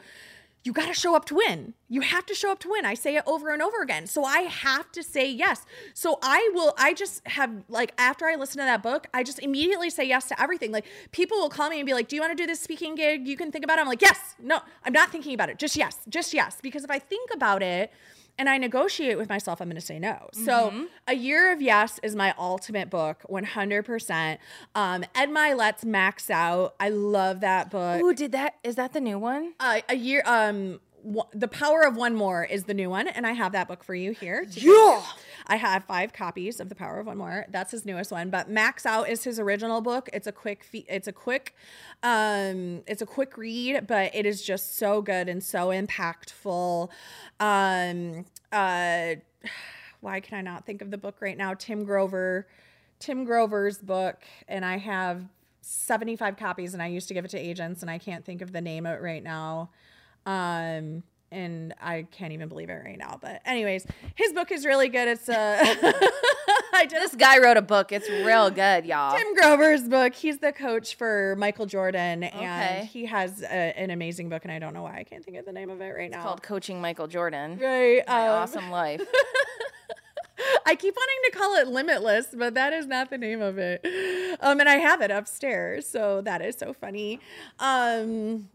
you 0.63 0.73
got 0.73 0.87
to 0.87 0.95
show 0.95 1.17
up 1.17 1.25
to 1.27 1.37
win. 1.37 1.73
You 1.89 2.03
have 2.03 2.27
to 2.27 2.35
show 2.35 2.53
up 2.53 2.59
to 2.61 2.71
win. 2.71 2.85
I 2.85 2.93
say 2.95 3.17
it 3.17 3.25
over 3.27 3.51
and 3.51 3.63
over 3.63 3.81
again. 3.81 4.07
So 4.07 4.25
I 4.25 4.41
have 4.43 4.93
to 4.93 5.03
say 5.03 5.31
yes. 5.31 5.65
So 5.95 6.19
I 6.23 6.51
will, 6.53 6.75
I 6.77 6.93
just 6.93 7.27
have, 7.27 7.65
like, 7.69 7.93
after 7.97 8.27
I 8.27 8.35
listen 8.35 8.59
to 8.59 8.65
that 8.65 8.83
book, 8.83 9.07
I 9.15 9.23
just 9.23 9.39
immediately 9.39 9.89
say 9.89 10.05
yes 10.05 10.29
to 10.29 10.41
everything. 10.41 10.71
Like, 10.71 10.85
people 11.13 11.39
will 11.39 11.49
call 11.49 11.71
me 11.71 11.81
and 11.81 11.87
be 11.87 11.95
like, 11.95 12.09
Do 12.09 12.17
you 12.17 12.21
want 12.23 12.37
to 12.37 12.43
do 12.43 12.47
this 12.47 12.61
speaking 12.61 12.95
gig? 12.95 13.27
You 13.27 13.37
can 13.37 13.51
think 13.51 13.65
about 13.65 13.79
it. 13.79 13.83
I'm 13.83 13.89
like, 13.89 14.03
Yes. 14.03 14.35
No, 14.39 14.61
I'm 14.85 14.93
not 14.93 15.11
thinking 15.11 15.33
about 15.35 15.49
it. 15.49 15.59
Just 15.59 15.77
yes. 15.77 15.99
Just 16.09 16.35
yes. 16.35 16.59
Because 16.61 16.85
if 16.85 16.91
I 16.91 16.99
think 16.99 17.31
about 17.33 17.63
it, 17.63 17.91
and 18.41 18.49
I 18.49 18.57
negotiate 18.57 19.19
with 19.19 19.29
myself, 19.29 19.61
I'm 19.61 19.69
going 19.69 19.75
to 19.75 19.83
say 19.83 19.99
no. 19.99 20.31
So, 20.33 20.87
A 21.07 21.15
Year 21.15 21.53
of 21.53 21.61
Yes 21.61 22.01
is 22.03 22.17
my 22.17 22.35
ultimate 22.39 22.89
book, 22.89 23.23
100%. 23.29 24.39
Um, 24.75 25.05
Ed 25.15 25.31
Mylett's 25.31 25.85
Max 25.85 26.31
Out. 26.31 26.75
I 26.81 26.89
love 26.89 27.41
that 27.41 27.71
book. 27.71 28.03
Ooh, 28.03 28.15
did 28.15 28.33
that? 28.33 28.55
Is 28.65 28.77
that 28.77 28.95
the 28.95 29.01
new 29.01 29.19
one? 29.19 29.53
Uh, 29.61 29.83
a 29.91 29.95
year, 29.95 30.23
um, 30.25 30.81
The 31.33 31.49
Power 31.49 31.83
of 31.83 31.97
One 31.97 32.15
More 32.15 32.45
is 32.45 32.65
the 32.65 32.75
new 32.75 32.91
one, 32.91 33.09
and 33.09 33.27
I 33.27 33.33
have 33.33 33.53
that 33.53 33.69
book 33.69 33.83
for 33.83 33.95
you 33.95 34.13
here. 34.13 34.47
you. 34.51 35.01
I 35.47 35.57
have 35.57 35.85
five 35.85 36.13
copies 36.13 36.61
of 36.61 36.69
The 36.69 36.75
Power 36.75 37.01
of 37.01 37.07
One 37.07 37.19
More. 37.19 37.47
That's 37.51 37.71
his 37.71 37.85
newest 37.87 38.13
one, 38.13 38.31
but 38.31 38.51
Max 38.51 38.85
Out 38.85 39.09
is 39.09 39.25
his 39.25 39.39
original 39.41 39.81
book. 39.81 40.09
It's 40.13 40.27
a 40.27 40.33
quick, 40.33 40.63
fe- 40.63 40.85
it's 40.89 41.09
a 41.09 41.13
quick, 41.13 41.55
um, 42.03 42.83
it's 42.87 43.03
a 43.03 43.07
quick 43.07 43.37
read, 43.37 43.87
but 43.87 44.15
it 44.15 44.27
is 44.27 44.43
just 44.43 44.77
so 44.77 45.03
good 45.03 45.29
and 45.29 45.43
so 45.43 45.69
impactful. 45.69 46.89
Um, 47.41 48.27
uh, 48.53 49.15
why 50.01 50.21
can 50.21 50.39
I 50.39 50.43
not 50.43 50.67
think 50.67 50.83
of 50.83 50.91
the 50.91 50.99
book 50.99 51.17
right 51.21 51.37
now? 51.37 51.55
Tim 51.55 51.85
Grover, 51.85 52.47
Tim 52.99 53.25
Grover's 53.25 53.79
book, 53.79 54.25
and 54.49 54.65
I 54.65 54.79
have 54.79 55.25
75 55.63 56.37
copies, 56.37 56.75
and 56.75 56.83
I 56.83 56.87
used 56.87 57.09
to 57.09 57.15
give 57.15 57.25
it 57.25 57.31
to 57.33 57.39
agents, 57.39 57.83
and 57.83 57.91
I 57.91 57.99
can't 57.99 58.25
think 58.25 58.43
of 58.43 58.53
the 58.53 58.61
name 58.61 58.87
of 58.87 58.99
it 58.99 59.03
right 59.03 59.23
now. 59.23 59.71
Um, 60.27 61.03
and 61.33 61.73
I 61.81 62.07
can't 62.11 62.33
even 62.33 62.49
believe 62.49 62.71
it 62.71 62.83
right 62.85 62.99
now. 62.99 63.19
But 63.23 63.41
anyways, 63.45 63.87
his 64.17 64.33
book 64.33 64.51
is 64.51 64.67
really 64.67 64.89
good. 64.89 65.07
It's 65.07 65.29
uh, 65.29 65.59
I 66.73 66.87
This 66.91 67.15
guy 67.15 67.39
wrote 67.39 67.57
a 67.57 67.63
book. 67.63 67.93
It's 67.93 68.09
real 68.09 68.51
good, 68.51 68.85
y'all. 68.85 69.17
Tim 69.17 69.35
Grover's 69.37 69.89
book. 69.89 70.15
He's 70.15 70.39
the 70.39 70.51
coach 70.53 70.97
for 70.97 71.37
Michael 71.39 71.67
Jordan, 71.67 72.25
and 72.25 72.35
Okay. 72.35 72.89
he 72.93 73.07
has 73.07 73.43
a, 73.43 73.47
an 73.79 73.91
amazing 73.91 74.29
book. 74.29 74.43
And 74.45 74.51
I 74.51 74.59
don't 74.59 74.75
know 74.75 74.83
why 74.83 74.97
I 74.99 75.05
can't 75.05 75.25
think 75.25 75.37
of 75.37 75.45
the 75.45 75.53
name 75.53 75.71
of 75.71 75.81
it 75.81 75.91
right 75.97 76.11
now. 76.11 76.23
called 76.23 76.43
Coaching 76.43 76.81
Michael 76.81 77.07
Jordan. 77.07 77.59
right. 77.63 78.03
My 78.09 78.27
um, 78.29 78.43
awesome 78.43 78.71
life. 78.71 79.03
I 80.67 80.75
keep 80.75 80.95
wanting 80.97 81.31
to 81.33 81.39
call 81.39 81.55
it 81.57 81.69
Limitless, 81.69 82.29
but 82.35 82.55
that 82.55 82.73
is 82.73 82.87
not 82.87 83.11
the 83.11 83.19
name 83.19 83.43
of 83.43 83.59
it. 83.59 83.85
Um, 84.41 84.59
and 84.59 84.69
I 84.69 84.77
have 84.77 85.01
it 85.03 85.11
upstairs, 85.11 85.87
so 85.87 86.23
that 86.23 86.41
is 86.43 86.57
so 86.57 86.73
funny. 86.73 87.21
Um, 87.59 88.49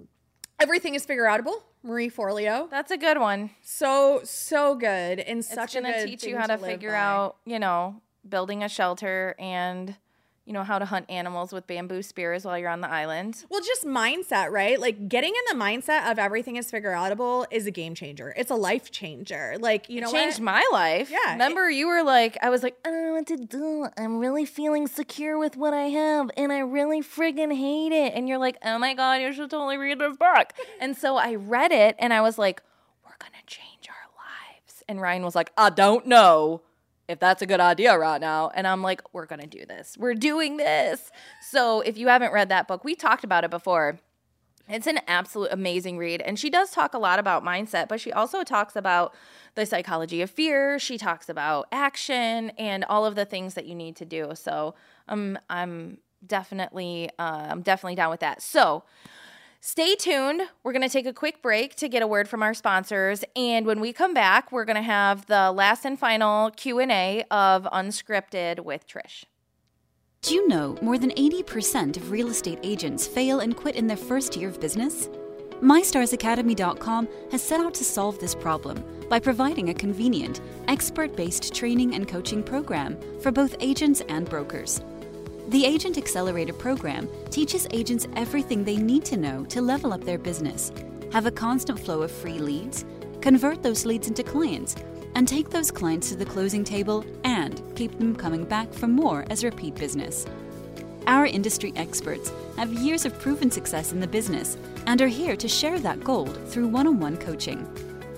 everything 0.59 0.95
is 0.95 1.05
figure 1.05 1.25
outable. 1.25 1.61
Marie 1.83 2.09
Forleo, 2.09 2.67
That's 2.69 2.89
a 2.91 2.97
good 2.97 3.19
one. 3.19 3.51
so 3.61 4.21
so 4.23 4.73
good 4.75 5.19
and 5.19 5.39
It's 5.39 5.53
such 5.53 5.75
a 5.75 5.81
going 5.81 5.93
to 5.93 5.99
good 5.99 6.07
teach 6.07 6.23
you 6.23 6.35
how 6.37 6.47
to 6.47 6.53
live 6.53 6.61
figure 6.71 6.91
by. 6.91 6.97
out, 6.97 7.37
you 7.45 7.59
know, 7.59 8.01
building 8.27 8.63
a 8.63 8.69
shelter 8.69 9.35
and, 9.37 9.95
you 10.45 10.53
know, 10.53 10.63
how 10.63 10.77
to 10.77 10.85
hunt 10.85 11.07
animals 11.09 11.51
with 11.51 11.65
bamboo 11.65 12.03
spears 12.03 12.45
while 12.45 12.57
you're 12.57 12.69
on 12.69 12.81
the 12.81 12.89
island. 12.89 13.43
Well, 13.49 13.61
just 13.61 13.83
mindset, 13.83 14.51
right? 14.51 14.79
Like 14.79 15.09
getting 15.09 15.33
in 15.33 15.57
the 15.57 15.63
mindset 15.63 16.11
of 16.11 16.19
everything 16.19 16.55
is 16.55 16.69
figure 16.69 16.91
outable 16.91 17.47
is 17.49 17.65
a 17.65 17.71
game 17.71 17.95
changer. 17.95 18.31
It's 18.37 18.51
a 18.51 18.55
life 18.55 18.91
changer. 18.91 19.55
Like 19.59 19.89
you 19.89 20.01
know, 20.01 20.11
changed 20.11 20.37
what? 20.37 20.45
my 20.45 20.69
life. 20.71 21.09
Yeah. 21.09 21.31
Remember, 21.31 21.69
you 21.69 21.87
were 21.87 22.03
like, 22.03 22.37
I 22.43 22.49
was 22.49 22.61
like, 22.61 22.77
I 22.85 22.91
don't 22.91 23.07
know 23.07 23.13
what 23.13 23.27
to 23.27 23.37
do. 23.37 23.87
I'm 23.97 24.19
really 24.19 24.45
feeling 24.45 24.87
secure 24.87 25.39
with 25.39 25.57
what 25.57 25.73
I 25.73 25.85
have, 25.85 26.29
and 26.37 26.53
I 26.53 26.59
really 26.59 27.01
friggin' 27.01 27.55
hate 27.55 27.91
it. 27.91 28.13
And 28.13 28.29
you're 28.29 28.37
like, 28.37 28.57
oh 28.63 28.77
my 28.77 28.93
God, 28.93 29.21
you 29.21 29.33
should 29.33 29.49
totally 29.49 29.77
read 29.77 29.99
this 29.99 30.15
book. 30.15 30.53
and 30.79 30.95
so 30.95 31.17
I 31.17 31.35
read 31.35 31.71
it, 31.71 31.95
and 31.97 32.13
I 32.13 32.21
was 32.21 32.37
like, 32.37 32.61
we're 33.03 33.17
gonna 33.19 33.43
change 33.47 33.89
our 33.89 33.95
lives. 34.15 34.83
And 34.87 35.01
Ryan 35.01 35.23
was 35.23 35.33
like, 35.33 35.51
I 35.57 35.71
don't 35.71 36.05
know 36.05 36.61
if 37.07 37.19
that's 37.19 37.41
a 37.41 37.45
good 37.45 37.59
idea 37.59 37.97
right 37.97 38.19
now. 38.19 38.51
And 38.53 38.65
I'm 38.67 38.81
like, 38.81 39.01
we're 39.13 39.25
gonna 39.25 39.47
do 39.47 39.65
this. 39.65 39.95
We're 39.97 40.15
doing 40.15 40.57
this. 40.57 41.11
So 41.49 41.81
if 41.81 41.97
you 41.97 42.07
haven't 42.07 42.33
read 42.33 42.49
that 42.49 42.67
book, 42.67 42.83
we 42.83 42.95
talked 42.95 43.23
about 43.23 43.43
it 43.43 43.51
before. 43.51 43.99
It's 44.67 44.87
an 44.87 44.99
absolute 45.07 45.49
amazing 45.51 45.97
read. 45.97 46.21
And 46.21 46.39
she 46.39 46.49
does 46.49 46.71
talk 46.71 46.95
a 46.95 46.97
lot 46.97 47.19
about 47.19 47.43
mindset, 47.43 47.87
but 47.87 48.01
she 48.01 48.11
also 48.11 48.43
talks 48.43 48.75
about 48.75 49.13
the 49.53 49.65
psychology 49.65 50.21
of 50.21 50.31
fear. 50.31 50.79
She 50.79 50.97
talks 50.97 51.29
about 51.29 51.67
action 51.71 52.49
and 52.57 52.83
all 52.85 53.05
of 53.05 53.13
the 53.13 53.25
things 53.25 53.53
that 53.53 53.65
you 53.65 53.75
need 53.75 53.95
to 53.97 54.05
do. 54.05 54.31
So 54.33 54.73
um, 55.07 55.37
I'm 55.49 55.99
definitely 56.25 57.09
uh, 57.19 57.47
I'm 57.49 57.61
definitely 57.61 57.95
down 57.95 58.09
with 58.09 58.21
that. 58.21 58.41
So 58.41 58.83
stay 59.65 59.95
tuned. 59.95 60.43
We're 60.63 60.73
going 60.73 60.83
to 60.83 60.89
take 60.89 61.07
a 61.07 61.13
quick 61.13 61.41
break 61.41 61.75
to 61.77 61.89
get 61.89 62.03
a 62.03 62.07
word 62.07 62.29
from 62.29 62.43
our 62.43 62.53
sponsors, 62.53 63.23
and 63.35 63.65
when 63.65 63.79
we 63.79 63.91
come 63.93 64.13
back, 64.13 64.51
we're 64.51 64.63
going 64.63 64.75
to 64.75 64.83
have 64.83 65.25
the 65.25 65.51
last 65.51 65.85
and 65.85 65.97
final 65.97 66.51
Q 66.51 66.79
and 66.79 66.91
A 66.91 67.25
of 67.31 67.63
Unscripted 67.63 68.59
with 68.59 68.87
Trish. 68.87 69.25
Do 70.21 70.35
you 70.35 70.47
know 70.47 70.77
more 70.81 70.99
than 70.99 71.09
80% 71.11 71.97
of 71.97 72.11
real 72.11 72.29
estate 72.29 72.59
agents 72.61 73.07
fail 73.07 73.39
and 73.39 73.55
quit 73.55 73.75
in 73.75 73.87
their 73.87 73.97
first 73.97 74.37
year 74.37 74.49
of 74.49 74.61
business? 74.61 75.09
MyStarsAcademy.com 75.61 77.07
has 77.31 77.41
set 77.41 77.59
out 77.59 77.73
to 77.73 77.83
solve 77.83 78.19
this 78.19 78.35
problem 78.35 78.83
by 79.09 79.19
providing 79.19 79.69
a 79.69 79.73
convenient, 79.73 80.41
expert 80.67 81.15
based 81.15 81.55
training 81.55 81.95
and 81.95 82.07
coaching 82.07 82.43
program 82.43 82.97
for 83.19 83.31
both 83.31 83.55
agents 83.59 84.01
and 84.09 84.29
brokers. 84.29 84.81
The 85.49 85.63
Agent 85.63 85.95
Accelerator 85.99 86.53
program 86.53 87.07
teaches 87.29 87.67
agents 87.69 88.07
everything 88.15 88.63
they 88.63 88.77
need 88.77 89.05
to 89.05 89.15
know 89.15 89.45
to 89.45 89.61
level 89.61 89.93
up 89.93 90.03
their 90.03 90.17
business, 90.17 90.71
have 91.13 91.27
a 91.27 91.31
constant 91.31 91.79
flow 91.79 92.01
of 92.01 92.09
free 92.09 92.39
leads, 92.39 92.83
convert 93.21 93.61
those 93.61 93.85
leads 93.85 94.07
into 94.07 94.23
clients, 94.23 94.75
and 95.13 95.27
take 95.27 95.51
those 95.51 95.69
clients 95.69 96.09
to 96.09 96.15
the 96.15 96.25
closing 96.25 96.63
table 96.63 97.05
and 97.23 97.61
keep 97.75 97.95
them 97.99 98.15
coming 98.15 98.43
back 98.43 98.73
for 98.73 98.87
more 98.87 99.23
as 99.29 99.43
repeat 99.43 99.75
business. 99.75 100.25
Our 101.05 101.27
industry 101.27 101.71
experts 101.75 102.33
have 102.57 102.73
years 102.73 103.05
of 103.05 103.19
proven 103.19 103.51
success 103.51 103.91
in 103.91 103.99
the 103.99 104.07
business 104.07 104.57
and 104.87 104.99
are 104.99 105.07
here 105.07 105.35
to 105.35 105.47
share 105.47 105.77
that 105.79 106.03
gold 106.03 106.35
through 106.47 106.69
one 106.69 106.87
on 106.87 106.99
one 106.99 107.17
coaching. 107.17 107.67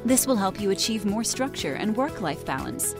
This 0.05 0.25
will 0.25 0.37
help 0.37 0.61
you 0.61 0.71
achieve 0.71 1.05
more 1.05 1.25
structure 1.25 1.73
and 1.73 1.97
work 1.97 2.21
life 2.21 2.45
balance. 2.45 2.95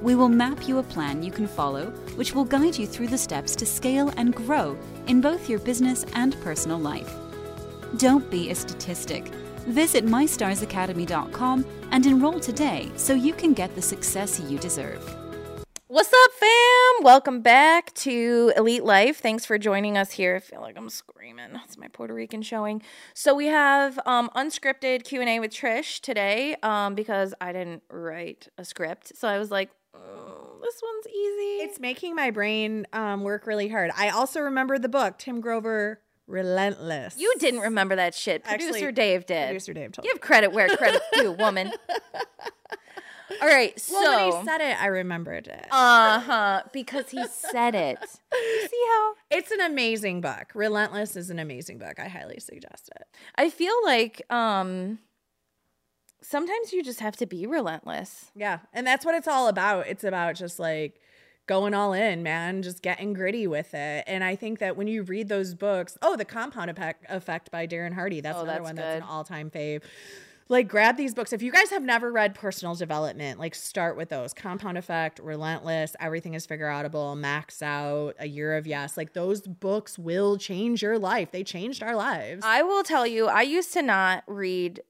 We 0.00 0.14
will 0.14 0.30
map 0.30 0.66
you 0.66 0.78
a 0.78 0.82
plan 0.82 1.22
you 1.22 1.30
can 1.30 1.46
follow, 1.46 1.92
which 2.16 2.34
will 2.34 2.44
guide 2.44 2.76
you 2.76 2.86
through 2.86 3.06
the 3.06 3.18
steps 3.18 3.54
to 3.56 3.64
scale 3.64 4.12
and 4.16 4.34
grow 4.34 4.76
in 5.06 5.20
both 5.20 5.48
your 5.48 5.60
business 5.60 6.04
and 6.14 6.40
personal 6.40 6.78
life. 6.78 7.14
Don't 7.98 8.28
be 8.30 8.50
a 8.50 8.54
statistic. 8.54 9.26
Visit 9.68 10.04
mystarsacademy.com 10.04 11.64
and 11.90 12.06
enroll 12.06 12.40
today 12.40 12.90
so 12.96 13.14
you 13.14 13.32
can 13.32 13.52
get 13.52 13.74
the 13.74 13.82
success 13.82 14.40
you 14.40 14.58
deserve. 14.58 15.16
What's 15.88 16.12
up, 16.12 16.32
fam? 16.32 17.04
Welcome 17.04 17.42
back 17.42 17.94
to 17.94 18.52
Elite 18.56 18.84
Life. 18.84 19.20
Thanks 19.20 19.46
for 19.46 19.56
joining 19.56 19.96
us 19.96 20.10
here. 20.10 20.36
I 20.36 20.40
feel 20.40 20.60
like 20.60 20.76
I'm 20.76 20.90
screaming. 20.90 21.50
It's 21.64 21.78
my 21.78 21.86
Puerto 21.88 22.12
Rican 22.12 22.42
showing. 22.42 22.82
So 23.14 23.34
we 23.34 23.46
have 23.46 23.98
um, 24.04 24.28
unscripted 24.34 25.04
Q 25.04 25.20
and 25.20 25.30
A 25.30 25.38
with 25.38 25.52
Trish 25.52 26.00
today 26.00 26.56
um, 26.62 26.96
because 26.96 27.34
I 27.40 27.52
didn't 27.52 27.84
write 27.88 28.48
a 28.58 28.64
script. 28.64 29.16
So 29.16 29.28
I 29.28 29.38
was 29.38 29.50
like, 29.52 29.70
"Mm, 29.94 30.25
this 30.62 30.80
one's 30.82 31.06
easy. 31.08 31.62
It's 31.64 31.80
making 31.80 32.14
my 32.14 32.30
brain 32.30 32.86
um, 32.92 33.22
work 33.22 33.46
really 33.46 33.68
hard. 33.68 33.90
I 33.96 34.08
also 34.10 34.40
remember 34.40 34.78
the 34.78 34.88
book 34.88 35.18
Tim 35.18 35.40
Grover, 35.40 36.00
Relentless. 36.26 37.16
you 37.18 37.32
didn't 37.38 37.60
remember 37.60 37.96
that 37.96 38.14
shit. 38.14 38.44
Producer 38.44 38.70
Actually, 38.74 38.92
Dave 38.92 39.26
did. 39.26 39.46
Producer 39.46 39.72
Dave 39.74 39.92
told 39.92 40.04
Give 40.06 40.20
credit 40.20 40.52
where 40.52 40.68
credit's 40.76 41.04
due, 41.14 41.32
woman. 41.38 41.70
All 43.42 43.48
right, 43.48 43.78
so 43.78 43.92
Well, 43.94 44.30
when 44.32 44.40
he 44.40 44.48
said 44.48 44.60
it, 44.60 44.80
I 44.80 44.86
remembered 44.86 45.48
it. 45.48 45.66
uh 45.70 46.20
huh, 46.20 46.62
because 46.72 47.10
he 47.10 47.24
said 47.26 47.74
it. 47.74 47.98
You 48.32 48.68
see 48.68 48.84
how 48.88 49.14
it's 49.30 49.50
an 49.50 49.60
amazing 49.62 50.20
book. 50.20 50.52
Relentless 50.54 51.16
is 51.16 51.30
an 51.30 51.38
amazing 51.38 51.78
book. 51.78 51.98
I 51.98 52.06
highly 52.08 52.38
suggest 52.38 52.90
it. 52.94 53.02
I 53.36 53.50
feel 53.50 53.74
like 53.84 54.22
um 54.30 54.98
sometimes 56.28 56.72
you 56.72 56.82
just 56.82 57.00
have 57.00 57.16
to 57.16 57.26
be 57.26 57.46
relentless. 57.46 58.32
Yeah. 58.34 58.60
And 58.72 58.86
that's 58.86 59.04
what 59.04 59.14
it's 59.14 59.28
all 59.28 59.48
about. 59.48 59.86
It's 59.86 60.04
about 60.04 60.34
just 60.34 60.58
like 60.58 61.00
going 61.46 61.74
all 61.74 61.92
in, 61.92 62.24
man, 62.24 62.62
just 62.62 62.82
getting 62.82 63.12
gritty 63.12 63.46
with 63.46 63.72
it. 63.74 64.04
And 64.08 64.24
I 64.24 64.34
think 64.34 64.58
that 64.58 64.76
when 64.76 64.88
you 64.88 65.04
read 65.04 65.28
those 65.28 65.54
books, 65.54 65.96
oh, 66.02 66.16
The 66.16 66.24
Compound 66.24 66.70
Effect, 66.70 67.50
by 67.52 67.66
Darren 67.68 67.94
Hardy, 67.94 68.20
that's 68.20 68.36
Oh, 68.38 68.42
another 68.42 68.58
that's 68.58 68.64
one 68.64 68.74
that's 68.74 69.02
an 69.02 69.08
all 69.08 69.22
time 69.22 69.50
fave. 69.50 69.82
Like, 70.48 70.68
grab 70.68 70.96
these 70.96 71.12
books. 71.12 71.32
If 71.32 71.42
you 71.42 71.50
guys 71.50 71.70
have 71.70 71.82
never 71.82 72.12
read 72.12 72.34
Personal 72.34 72.76
Development, 72.76 73.38
like, 73.38 73.54
start 73.56 73.96
with 73.96 74.10
those 74.10 74.32
Compound 74.32 74.78
Effect, 74.78 75.18
Relentless, 75.18 75.96
Everything 75.98 76.34
is 76.34 76.46
Figure 76.46 76.68
Outable, 76.68 77.16
Max 77.16 77.62
Out, 77.62 78.14
A 78.20 78.26
Year 78.28 78.56
of 78.56 78.64
Yes. 78.64 78.96
Like, 78.96 79.12
those 79.12 79.40
books 79.42 79.98
will 79.98 80.36
change 80.38 80.82
your 80.82 81.00
life. 81.00 81.32
They 81.32 81.42
changed 81.42 81.82
our 81.82 81.96
lives. 81.96 82.44
I 82.44 82.62
will 82.62 82.84
tell 82.84 83.04
you, 83.06 83.26
I 83.26 83.42
used 83.42 83.72
to 83.72 83.82
not 83.82 84.22
read 84.28 84.82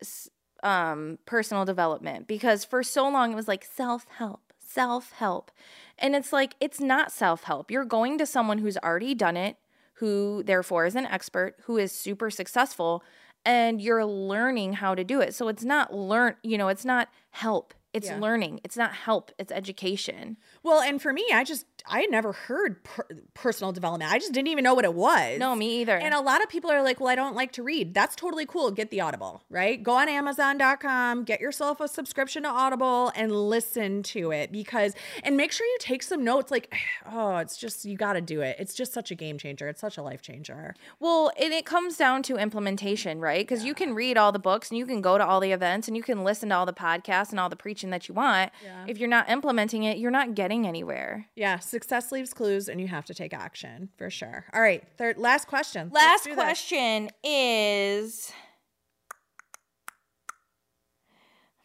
um, 0.66 1.18
personal 1.26 1.64
development 1.64 2.26
because 2.26 2.64
for 2.64 2.83
so 2.83 3.09
long 3.09 3.33
it 3.33 3.37
was 3.37 3.46
like 3.48 3.64
self 3.64 4.05
help, 4.18 4.52
self 4.59 5.12
help. 5.12 5.50
And 5.98 6.14
it's 6.16 6.33
like, 6.33 6.55
it's 6.61 6.81
not 6.81 7.12
self 7.12 7.44
help. 7.44 7.70
You're 7.70 7.85
going 7.85 8.18
to 8.18 8.26
someone 8.26 8.59
who's 8.59 8.76
already 8.79 9.14
done 9.14 9.37
it, 9.37 9.57
who 9.94 10.42
therefore 10.44 10.85
is 10.85 10.96
an 10.96 11.07
expert, 11.07 11.55
who 11.64 11.79
is 11.79 11.92
super 11.92 12.31
successful, 12.31 13.02
and 13.44 13.81
you're 13.81 14.05
learning 14.05 14.74
how 14.74 14.94
to 14.96 15.05
do 15.05 15.20
it. 15.20 15.35
So 15.35 15.46
it's 15.48 15.64
not 15.64 15.94
learn, 15.94 16.35
you 16.42 16.59
know, 16.59 16.68
it's 16.68 16.85
not 16.85 17.09
help. 17.31 17.72
It's 17.92 18.09
Yeah. 18.09 18.18
learning. 18.18 18.61
It's 18.64 18.76
not 18.76 18.92
help. 18.92 19.31
It's 19.38 19.52
education. 19.52 20.37
Well, 20.62 20.83
and 20.83 21.00
for 21.00 21.12
me, 21.12 21.24
I 21.33 21.44
just 21.44 21.64
I 21.88 22.01
had 22.01 22.11
never 22.11 22.33
heard 22.33 22.83
per- 22.85 23.07
personal 23.35 23.72
development. 23.72 24.12
I 24.12 24.18
just 24.18 24.33
didn't 24.33 24.49
even 24.49 24.64
know 24.64 24.75
what 24.75 24.85
it 24.85 24.94
was. 24.94 25.38
No, 25.38 25.55
me 25.55 25.81
either. 25.81 25.96
And 25.96 26.14
a 26.14 26.20
lot 26.20 26.42
of 26.42 26.49
people 26.49 26.70
are 26.70 26.83
like, 26.83 27.01
"Well, 27.01 27.09
I 27.09 27.14
don't 27.14 27.35
like 27.35 27.53
to 27.53 27.62
read." 27.62 27.94
That's 27.94 28.16
totally 28.16 28.46
cool. 28.46 28.70
Get 28.70 28.90
the 28.90 29.01
Audible, 29.01 29.42
right? 29.51 29.83
Go 29.83 29.92
on 29.92 30.09
amazon.com, 30.09 31.25
get 31.25 31.40
yourself 31.40 31.81
a 31.81 31.88
subscription 31.88 32.42
to 32.44 32.49
Audible 32.49 33.12
and 33.14 33.33
listen 33.33 34.03
to 34.05 34.31
it 34.33 34.53
because 34.53 34.94
and 35.22 35.37
make 35.37 35.53
sure 35.53 35.66
you 35.66 35.77
take 35.81 36.03
some 36.03 36.25
notes 36.25 36.51
like, 36.51 36.75
"Oh, 37.11 37.37
it's 37.37 37.57
just 37.57 37.85
you 37.85 37.96
got 37.96 38.14
to 38.14 38.20
do 38.20 38.40
it. 38.40 38.57
It's 38.59 38.75
just 38.75 38.92
such 38.92 39.11
a 39.11 39.14
game 39.14 39.38
changer. 39.38 39.68
It's 39.68 39.81
such 39.81 39.96
a 39.99 40.03
life 40.03 40.22
changer." 40.22 40.75
Well, 41.01 41.31
and 41.40 41.53
it 41.53 41.66
comes 41.66 41.96
down 41.96 42.22
to 42.25 42.37
implementation, 42.37 43.20
right? 43.20 43.46
Because 43.46 43.64
you 43.64 43.75
can 43.75 43.94
read 43.94 44.16
all 44.16 44.33
the 44.33 44.38
books 44.38 44.70
and 44.70 44.79
you 44.79 44.87
can 44.87 45.01
go 45.01 45.18
to 45.18 45.25
all 45.25 45.40
the 45.40 45.53
events 45.53 45.88
and 45.88 45.96
you 45.96 46.03
can 46.03 46.25
listen 46.25 46.49
to 46.51 46.55
all 46.57 46.66
the 46.66 46.72
podcasts 46.72 47.31
and 47.31 47.40
all 47.40 47.49
the 47.49 47.57
preaching 47.57 47.90
that 47.90 48.09
you 48.09 48.14
want. 48.14 48.51
Yeah. 48.62 48.85
If 48.87 48.99
you're 48.99 49.09
not 49.09 49.29
implementing 49.31 49.85
it, 49.85 49.99
you're 49.99 50.11
not 50.11 50.35
getting 50.35 50.66
anywhere. 50.66 51.29
Yeah, 51.35 51.59
success 51.76 52.10
leaves 52.10 52.32
clues 52.32 52.70
and 52.70 52.80
you 52.80 52.88
have 52.88 53.04
to 53.04 53.12
take 53.12 53.34
action 53.34 53.90
for 53.98 54.08
sure. 54.08 54.46
All 54.54 54.62
right, 54.62 54.82
third 54.96 55.18
last 55.18 55.46
question. 55.46 55.90
Last 55.92 56.24
do 56.24 56.30
this. 56.30 56.36
question 56.36 57.10
is 57.22 58.32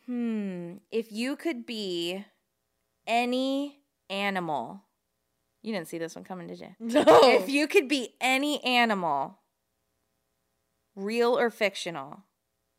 Hmm, 0.05 0.73
if 0.91 1.13
you 1.13 1.37
could 1.37 1.65
be 1.65 2.25
any 3.07 3.79
animal. 4.09 4.81
You 5.61 5.71
didn't 5.71 5.87
see 5.87 5.97
this 5.97 6.13
one 6.13 6.25
coming, 6.25 6.47
did 6.47 6.59
you? 6.59 6.75
No. 6.81 7.05
If 7.07 7.47
you 7.47 7.67
could 7.67 7.87
be 7.87 8.15
any 8.19 8.61
animal, 8.65 9.37
real 10.93 11.39
or 11.39 11.49
fictional, 11.49 12.23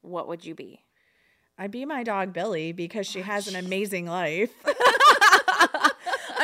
what 0.03 0.29
would 0.29 0.45
you 0.45 0.55
be? 0.55 0.85
I'd 1.57 1.71
be 1.71 1.87
my 1.87 2.03
dog 2.03 2.35
Billy 2.35 2.73
because 2.73 3.07
she 3.07 3.23
has 3.23 3.49
an 3.49 3.57
amazing 3.57 4.05
life. 4.05 4.53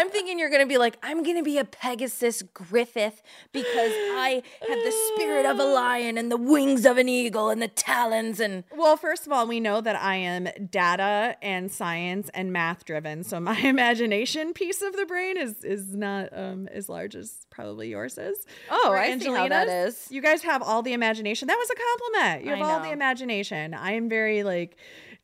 I'm 0.09 0.13
thinking 0.13 0.39
you're 0.39 0.49
going 0.49 0.63
to 0.63 0.67
be 0.67 0.79
like, 0.79 0.97
I'm 1.03 1.23
going 1.23 1.37
to 1.37 1.43
be 1.43 1.59
a 1.59 1.67
Pegasus 1.67 2.41
Griffith 2.55 3.21
because 3.53 3.93
I 3.93 4.43
have 4.67 4.79
the 4.79 5.13
spirit 5.15 5.45
of 5.45 5.59
a 5.61 5.65
lion 5.65 6.17
and 6.17 6.33
the 6.33 6.39
wings 6.39 6.87
of 6.87 6.97
an 6.97 7.11
eagle 7.11 7.51
and 7.51 7.61
the 7.61 7.69
talons 7.69 8.41
and 8.41 8.65
well, 8.75 8.97
first 8.97 9.27
of 9.27 9.33
all, 9.33 9.47
we 9.47 9.61
know 9.61 9.83
that 9.83 9.97
I 9.97 10.15
am 10.17 10.49
data 10.71 11.37
and 11.43 11.71
science 11.71 12.31
and 12.33 12.55
math 12.55 12.87
driven, 12.87 13.23
so 13.23 13.39
my 13.39 13.59
imagination 13.63 14.55
piece 14.55 14.81
of 14.81 14.97
the 14.97 15.05
brain 15.05 15.37
is 15.37 15.63
is 15.63 15.95
not 15.95 16.31
um, 16.33 16.69
as 16.69 16.89
large 16.89 17.15
as 17.15 17.47
probably 17.51 17.91
yours 17.91 18.17
is. 18.17 18.47
Oh, 18.71 18.89
Or 18.89 18.97
I 18.97 19.19
see 19.19 19.27
how 19.27 19.47
that 19.49 19.69
Angelina's. 19.69 19.95
is. 20.07 20.11
You 20.11 20.23
guys 20.23 20.41
have 20.41 20.63
all 20.63 20.81
the 20.81 20.95
imagination. 20.95 21.49
That 21.49 21.59
was 21.59 21.69
a 21.69 21.75
compliment. 21.75 22.45
You 22.45 22.57
have 22.57 22.67
all 22.67 22.81
the 22.81 22.93
imagination. 22.93 23.75
I 23.75 23.93
am 23.93 24.09
very 24.09 24.43
like 24.43 24.79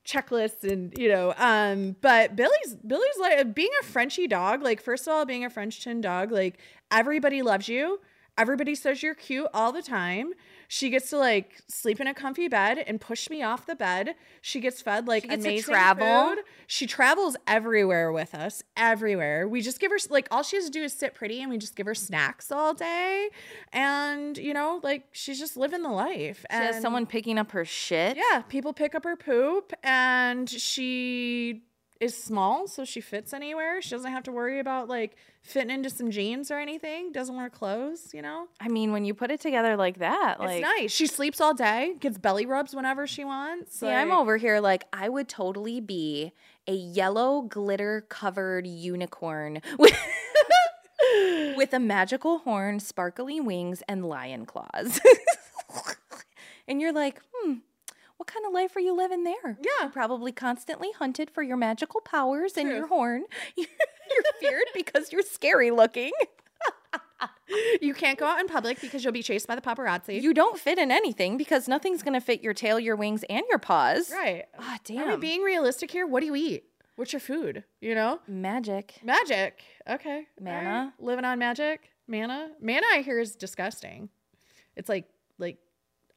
checklists 0.04 0.70
and 0.70 0.92
you 0.98 1.08
know 1.08 1.32
um 1.38 1.96
but 2.02 2.36
billy's 2.36 2.76
billy's 2.86 3.18
like 3.20 3.54
being 3.54 3.70
a 3.80 3.84
frenchy 3.84 4.26
dog 4.26 4.62
like 4.62 4.80
first 4.82 5.06
of 5.06 5.14
all 5.14 5.24
being 5.24 5.44
a 5.44 5.50
french 5.50 5.80
chin 5.80 6.02
dog 6.02 6.30
like 6.30 6.58
everybody 6.94 7.42
loves 7.42 7.68
you. 7.68 8.00
Everybody 8.36 8.74
says 8.74 9.02
you're 9.02 9.14
cute 9.14 9.48
all 9.52 9.72
the 9.72 9.82
time 9.82 10.32
she 10.76 10.90
gets 10.90 11.10
to 11.10 11.18
like 11.18 11.62
sleep 11.68 12.00
in 12.00 12.06
a 12.08 12.14
comfy 12.14 12.48
bed 12.48 12.78
and 12.78 13.00
push 13.00 13.30
me 13.30 13.42
off 13.42 13.64
the 13.64 13.76
bed 13.76 14.14
she 14.42 14.58
gets 14.58 14.82
fed 14.82 15.06
like 15.06 15.22
She 15.22 15.28
gets 15.28 15.44
amazing 15.44 15.72
travel. 15.72 16.34
food. 16.34 16.44
she 16.66 16.86
travels 16.88 17.36
everywhere 17.46 18.10
with 18.10 18.34
us 18.34 18.62
everywhere 18.76 19.46
we 19.46 19.60
just 19.60 19.78
give 19.78 19.92
her 19.92 19.98
like 20.10 20.26
all 20.32 20.42
she 20.42 20.56
has 20.56 20.64
to 20.64 20.70
do 20.72 20.82
is 20.82 20.92
sit 20.92 21.14
pretty 21.14 21.40
and 21.40 21.50
we 21.50 21.58
just 21.58 21.76
give 21.76 21.86
her 21.86 21.94
snacks 21.94 22.50
all 22.50 22.74
day 22.74 23.28
and 23.72 24.36
you 24.36 24.52
know 24.52 24.80
like 24.82 25.04
she's 25.12 25.38
just 25.38 25.56
living 25.56 25.82
the 25.82 25.88
life 25.90 26.44
she 26.50 26.56
has 26.56 26.74
and 26.76 26.82
someone 26.82 27.06
picking 27.06 27.38
up 27.38 27.52
her 27.52 27.64
shit. 27.64 28.16
yeah, 28.16 28.40
people 28.42 28.72
pick 28.72 28.94
up 28.96 29.04
her 29.04 29.16
poop 29.16 29.72
and 29.84 30.48
she 30.50 31.62
is 32.00 32.16
small, 32.16 32.66
so 32.66 32.84
she 32.84 33.00
fits 33.00 33.32
anywhere. 33.32 33.80
She 33.80 33.90
doesn't 33.90 34.10
have 34.10 34.24
to 34.24 34.32
worry 34.32 34.58
about 34.58 34.88
like 34.88 35.16
fitting 35.42 35.70
into 35.70 35.90
some 35.90 36.10
jeans 36.10 36.50
or 36.50 36.58
anything. 36.58 37.12
Doesn't 37.12 37.36
wear 37.36 37.48
clothes, 37.48 38.10
you 38.12 38.22
know? 38.22 38.48
I 38.60 38.68
mean, 38.68 38.92
when 38.92 39.04
you 39.04 39.14
put 39.14 39.30
it 39.30 39.40
together 39.40 39.76
like 39.76 39.98
that, 39.98 40.40
like, 40.40 40.62
it's 40.62 40.62
nice. 40.62 40.92
She 40.92 41.06
sleeps 41.06 41.40
all 41.40 41.54
day, 41.54 41.94
gets 42.00 42.18
belly 42.18 42.46
rubs 42.46 42.74
whenever 42.74 43.06
she 43.06 43.24
wants. 43.24 43.78
see, 43.78 43.88
I'm 43.88 44.12
over 44.12 44.36
here 44.36 44.60
like, 44.60 44.84
I 44.92 45.08
would 45.08 45.28
totally 45.28 45.80
be 45.80 46.32
a 46.66 46.72
yellow 46.72 47.42
glitter 47.42 48.04
covered 48.08 48.66
unicorn 48.66 49.60
with, 49.78 49.96
with 51.56 51.72
a 51.72 51.80
magical 51.80 52.38
horn, 52.38 52.80
sparkly 52.80 53.40
wings, 53.40 53.82
and 53.88 54.04
lion 54.04 54.46
claws. 54.46 55.00
and 56.68 56.80
you're 56.80 56.92
like, 56.92 57.20
hmm. 57.32 57.54
What 58.16 58.26
kind 58.28 58.46
of 58.46 58.52
life 58.52 58.76
are 58.76 58.80
you 58.80 58.94
living 58.96 59.24
there? 59.24 59.58
Yeah. 59.60 59.70
You're 59.82 59.90
probably 59.90 60.32
constantly 60.32 60.92
hunted 60.92 61.30
for 61.30 61.42
your 61.42 61.56
magical 61.56 62.00
powers 62.00 62.56
and 62.56 62.68
your 62.68 62.86
horn. 62.86 63.24
You're 63.56 63.68
feared 64.40 64.64
because 64.74 65.10
you're 65.12 65.22
scary 65.22 65.70
looking. 65.70 66.12
You 67.80 67.94
can't 67.94 68.18
go 68.18 68.26
out 68.26 68.40
in 68.40 68.48
public 68.48 68.80
because 68.80 69.04
you'll 69.04 69.12
be 69.12 69.22
chased 69.22 69.46
by 69.46 69.54
the 69.54 69.60
paparazzi. 69.60 70.20
You 70.20 70.34
don't 70.34 70.58
fit 70.58 70.78
in 70.78 70.90
anything 70.90 71.36
because 71.36 71.68
nothing's 71.68 72.02
gonna 72.02 72.20
fit 72.20 72.42
your 72.42 72.52
tail, 72.54 72.80
your 72.80 72.96
wings, 72.96 73.22
and 73.30 73.42
your 73.48 73.58
paws. 73.58 74.10
right. 74.10 74.44
Ah, 74.58 74.74
Are 74.74 74.78
we 74.94 74.94
damn. 74.96 75.20
being 75.20 75.42
realistic 75.42 75.90
here? 75.90 76.06
What 76.06 76.20
do 76.20 76.26
you 76.26 76.34
eat? 76.34 76.64
What's 76.96 77.12
your 77.12 77.20
food? 77.20 77.64
You 77.80 77.94
know? 77.94 78.18
Magic. 78.26 78.94
Magic. 79.04 79.62
Okay. 79.88 80.16
All 80.38 80.44
Manna. 80.44 80.92
right. 80.98 81.04
Living 81.06 81.24
on 81.24 81.38
magic. 81.38 81.90
Manna. 82.08 82.50
Manna 82.60 82.86
I 82.92 83.02
hear 83.02 83.20
is 83.20 83.36
disgusting. 83.36 84.08
It's 84.74 84.88
like 84.88 85.06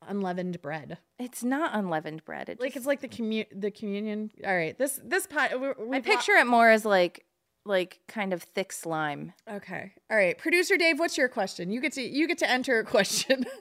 unleavened 0.05 0.62
bread. 0.62 0.97
It's 1.19 1.43
not 1.43 1.71
unleavened 1.73 2.23
bread. 2.25 2.49
It 2.49 2.60
Like 2.60 2.69
just- 2.69 2.77
it's 2.77 2.86
like 2.88 3.01
the 3.01 3.07
commu- 3.07 3.47
the 3.53 3.71
communion. 3.71 4.31
All 4.45 4.55
right. 4.55 4.77
This 4.77 4.99
this 5.03 5.27
pot 5.27 5.51
we 5.60 5.97
I 5.97 6.01
picture 6.01 6.33
it 6.33 6.45
more 6.47 6.69
as 6.69 6.86
like 6.86 7.25
like 7.65 7.99
kind 8.07 8.31
of 8.33 8.43
thick 8.43 8.71
slime. 8.71 9.33
Okay. 9.51 9.91
All 10.10 10.15
right. 10.17 10.38
Producer 10.38 10.77
Dave, 10.77 10.99
what's 10.99 11.17
your 11.17 11.27
question? 11.27 11.69
You 11.71 11.81
get 11.81 11.93
to 11.93 12.01
you 12.01 12.27
get 12.27 12.38
to 12.39 12.49
enter 12.49 12.79
a 12.79 12.83
question. 12.86 13.45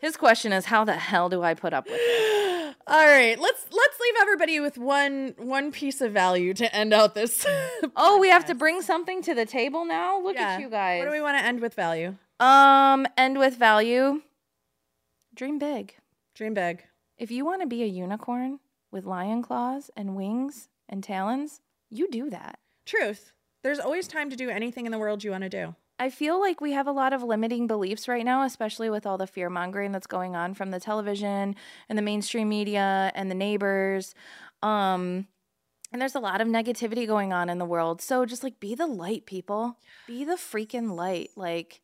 His 0.00 0.16
question 0.18 0.52
is, 0.52 0.66
how 0.66 0.84
the 0.84 0.92
hell 0.94 1.30
do 1.30 1.42
I 1.42 1.54
put 1.54 1.72
up 1.72 1.86
with 1.86 1.96
it? 1.98 2.76
All 2.86 3.06
right. 3.06 3.38
Let's 3.40 3.66
let's 3.70 4.00
leave 4.00 4.14
everybody 4.20 4.60
with 4.60 4.76
one 4.76 5.34
one 5.38 5.72
piece 5.72 6.02
of 6.02 6.12
value 6.12 6.52
to 6.54 6.74
end 6.74 6.92
out 6.92 7.14
this. 7.14 7.46
Oh, 7.96 8.18
we 8.18 8.28
have 8.28 8.44
to 8.46 8.54
bring 8.54 8.82
something 8.82 9.22
to 9.22 9.34
the 9.34 9.46
table 9.46 9.84
now. 9.84 10.20
Look 10.20 10.34
Yeah. 10.36 10.54
at 10.54 10.60
you 10.60 10.68
guys. 10.68 10.98
What 10.98 11.04
do 11.06 11.10
we 11.12 11.20
want 11.20 11.38
to 11.38 11.44
end 11.44 11.60
with 11.60 11.74
value? 11.74 12.16
um, 12.40 13.06
end 13.16 13.38
with 13.38 13.56
value. 13.56 14.20
Dream 15.34 15.58
big. 15.58 15.96
Dream 16.36 16.54
big. 16.54 16.84
If 17.18 17.32
you 17.32 17.44
want 17.44 17.60
to 17.62 17.66
be 17.66 17.82
a 17.82 17.86
unicorn 17.86 18.60
with 18.92 19.04
lion 19.04 19.42
claws 19.42 19.90
and 19.96 20.14
wings 20.14 20.68
and 20.88 21.02
talons, 21.02 21.60
you 21.90 22.08
do 22.08 22.30
that. 22.30 22.60
Truth. 22.86 23.32
There's 23.64 23.80
always 23.80 24.06
time 24.06 24.30
to 24.30 24.36
do 24.36 24.48
anything 24.48 24.86
in 24.86 24.92
the 24.92 24.98
world 24.98 25.24
you 25.24 25.32
want 25.32 25.42
to 25.42 25.48
do. 25.48 25.74
I 25.98 26.10
feel 26.10 26.40
like 26.40 26.60
we 26.60 26.72
have 26.72 26.86
a 26.86 26.92
lot 26.92 27.12
of 27.12 27.24
limiting 27.24 27.66
beliefs 27.66 28.06
right 28.06 28.24
now, 28.24 28.44
especially 28.44 28.90
with 28.90 29.06
all 29.06 29.18
the 29.18 29.26
fear 29.26 29.50
mongering 29.50 29.90
that's 29.90 30.06
going 30.06 30.36
on 30.36 30.54
from 30.54 30.70
the 30.70 30.78
television 30.78 31.56
and 31.88 31.98
the 31.98 32.02
mainstream 32.02 32.48
media 32.48 33.10
and 33.16 33.28
the 33.28 33.34
neighbors. 33.34 34.14
Um, 34.62 35.26
and 35.92 36.00
there's 36.00 36.14
a 36.14 36.20
lot 36.20 36.40
of 36.40 36.46
negativity 36.46 37.08
going 37.08 37.32
on 37.32 37.48
in 37.48 37.58
the 37.58 37.64
world. 37.64 38.02
So 38.02 38.24
just 38.24 38.44
like 38.44 38.60
be 38.60 38.74
the 38.76 38.86
light, 38.86 39.26
people. 39.26 39.78
Be 40.06 40.24
the 40.24 40.34
freaking 40.34 40.94
light. 40.94 41.30
Like, 41.36 41.80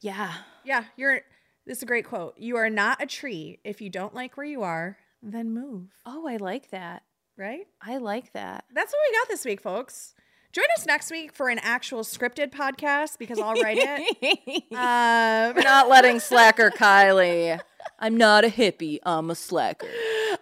yeah. 0.00 0.32
Yeah, 0.64 0.84
you're 0.96 1.22
this 1.66 1.78
is 1.78 1.82
a 1.82 1.86
great 1.86 2.06
quote. 2.06 2.34
You 2.38 2.56
are 2.56 2.70
not 2.70 3.02
a 3.02 3.06
tree. 3.06 3.60
If 3.64 3.80
you 3.80 3.90
don't 3.90 4.14
like 4.14 4.36
where 4.36 4.46
you 4.46 4.62
are, 4.62 4.98
then 5.22 5.54
move. 5.54 5.88
Oh, 6.04 6.26
I 6.26 6.36
like 6.36 6.70
that. 6.70 7.02
Right? 7.36 7.66
I 7.80 7.96
like 7.98 8.32
that. 8.32 8.64
That's 8.72 8.92
what 8.92 8.98
we 9.10 9.18
got 9.18 9.28
this 9.28 9.44
week, 9.44 9.60
folks. 9.60 10.14
Join 10.52 10.66
us 10.76 10.84
next 10.84 11.10
week 11.10 11.32
for 11.32 11.48
an 11.48 11.58
actual 11.60 12.02
scripted 12.02 12.50
podcast 12.50 13.16
because 13.18 13.38
I'll 13.38 13.54
write 13.54 13.78
it. 13.80 14.64
Um, 14.72 15.54
We're 15.54 15.62
not 15.62 15.88
letting 15.88 16.20
slacker 16.20 16.70
Kylie. 16.70 17.58
I'm 17.98 18.16
not 18.16 18.44
a 18.44 18.48
hippie. 18.48 18.98
I'm 19.04 19.30
a 19.30 19.34
slacker. 19.34 19.88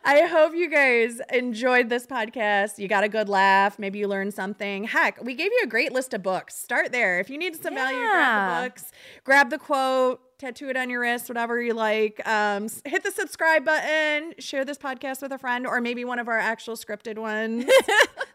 I 0.04 0.22
hope 0.22 0.54
you 0.54 0.68
guys 0.68 1.20
enjoyed 1.32 1.88
this 1.88 2.06
podcast. 2.06 2.78
You 2.78 2.88
got 2.88 3.04
a 3.04 3.08
good 3.08 3.28
laugh. 3.28 3.78
Maybe 3.78 3.98
you 3.98 4.08
learned 4.08 4.34
something. 4.34 4.84
Heck, 4.84 5.22
we 5.22 5.34
gave 5.34 5.52
you 5.52 5.60
a 5.64 5.66
great 5.66 5.92
list 5.92 6.14
of 6.14 6.22
books. 6.22 6.56
Start 6.56 6.90
there. 6.90 7.20
If 7.20 7.28
you 7.30 7.38
need 7.38 7.54
some 7.54 7.74
value, 7.74 7.98
grab 7.98 8.62
the 8.62 8.68
books, 8.68 8.92
grab 9.24 9.50
the 9.50 9.58
quote, 9.58 10.20
tattoo 10.40 10.68
it 10.70 10.76
on 10.76 10.90
your 10.90 11.00
wrist, 11.00 11.28
whatever 11.28 11.60
you 11.62 11.74
like. 11.74 12.20
Um, 12.26 12.68
hit 12.84 13.04
the 13.04 13.10
subscribe 13.10 13.64
button, 13.64 14.34
share 14.38 14.64
this 14.64 14.78
podcast 14.78 15.22
with 15.22 15.32
a 15.32 15.38
friend, 15.38 15.66
or 15.66 15.80
maybe 15.80 16.04
one 16.04 16.18
of 16.18 16.28
our 16.28 16.38
actual 16.38 16.76
scripted 16.76 17.18
ones. 17.18 17.64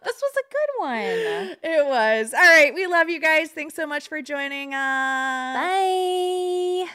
This 0.05 0.21
was 0.21 0.33
a 0.37 0.45
good 0.51 0.69
one. 0.87 1.57
it 1.63 1.85
was. 1.87 2.33
All 2.33 2.39
right. 2.39 2.73
We 2.75 2.85
love 2.85 3.09
you 3.09 3.19
guys. 3.19 3.49
Thanks 3.49 3.73
so 3.73 3.87
much 3.87 4.07
for 4.07 4.21
joining 4.21 4.73
us. 4.75 5.55
Bye. 5.55 6.85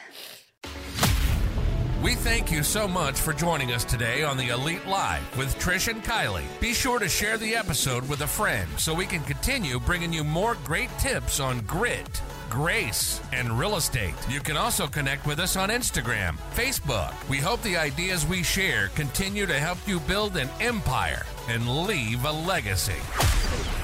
We 2.01 2.15
thank 2.15 2.51
you 2.51 2.63
so 2.63 2.87
much 2.87 3.19
for 3.19 3.31
joining 3.31 3.73
us 3.73 3.83
today 3.83 4.23
on 4.23 4.35
the 4.37 4.47
Elite 4.49 4.87
Life 4.87 5.37
with 5.37 5.53
Trish 5.59 5.87
and 5.87 6.03
Kylie. 6.03 6.45
Be 6.59 6.73
sure 6.73 6.97
to 6.97 7.07
share 7.07 7.37
the 7.37 7.53
episode 7.55 8.07
with 8.09 8.21
a 8.21 8.27
friend 8.27 8.67
so 8.77 8.91
we 8.93 9.05
can 9.05 9.21
continue 9.23 9.79
bringing 9.81 10.11
you 10.11 10.23
more 10.23 10.55
great 10.63 10.89
tips 10.97 11.39
on 11.39 11.59
grit, 11.61 12.21
grace, 12.51 13.21
and 13.31 13.57
real 13.57 13.77
estate. 13.77 14.13
You 14.29 14.41
can 14.41 14.57
also 14.57 14.85
connect 14.85 15.25
with 15.25 15.39
us 15.39 15.55
on 15.55 15.69
Instagram, 15.69 16.37
Facebook. 16.53 17.13
We 17.29 17.37
hope 17.37 17.61
the 17.61 17.77
ideas 17.77 18.27
we 18.27 18.43
share 18.43 18.89
continue 18.89 19.45
to 19.45 19.57
help 19.57 19.77
you 19.87 20.01
build 20.01 20.35
an 20.35 20.49
empire 20.59 21.25
and 21.47 21.85
leave 21.87 22.25
a 22.25 22.31
legacy. 22.31 23.80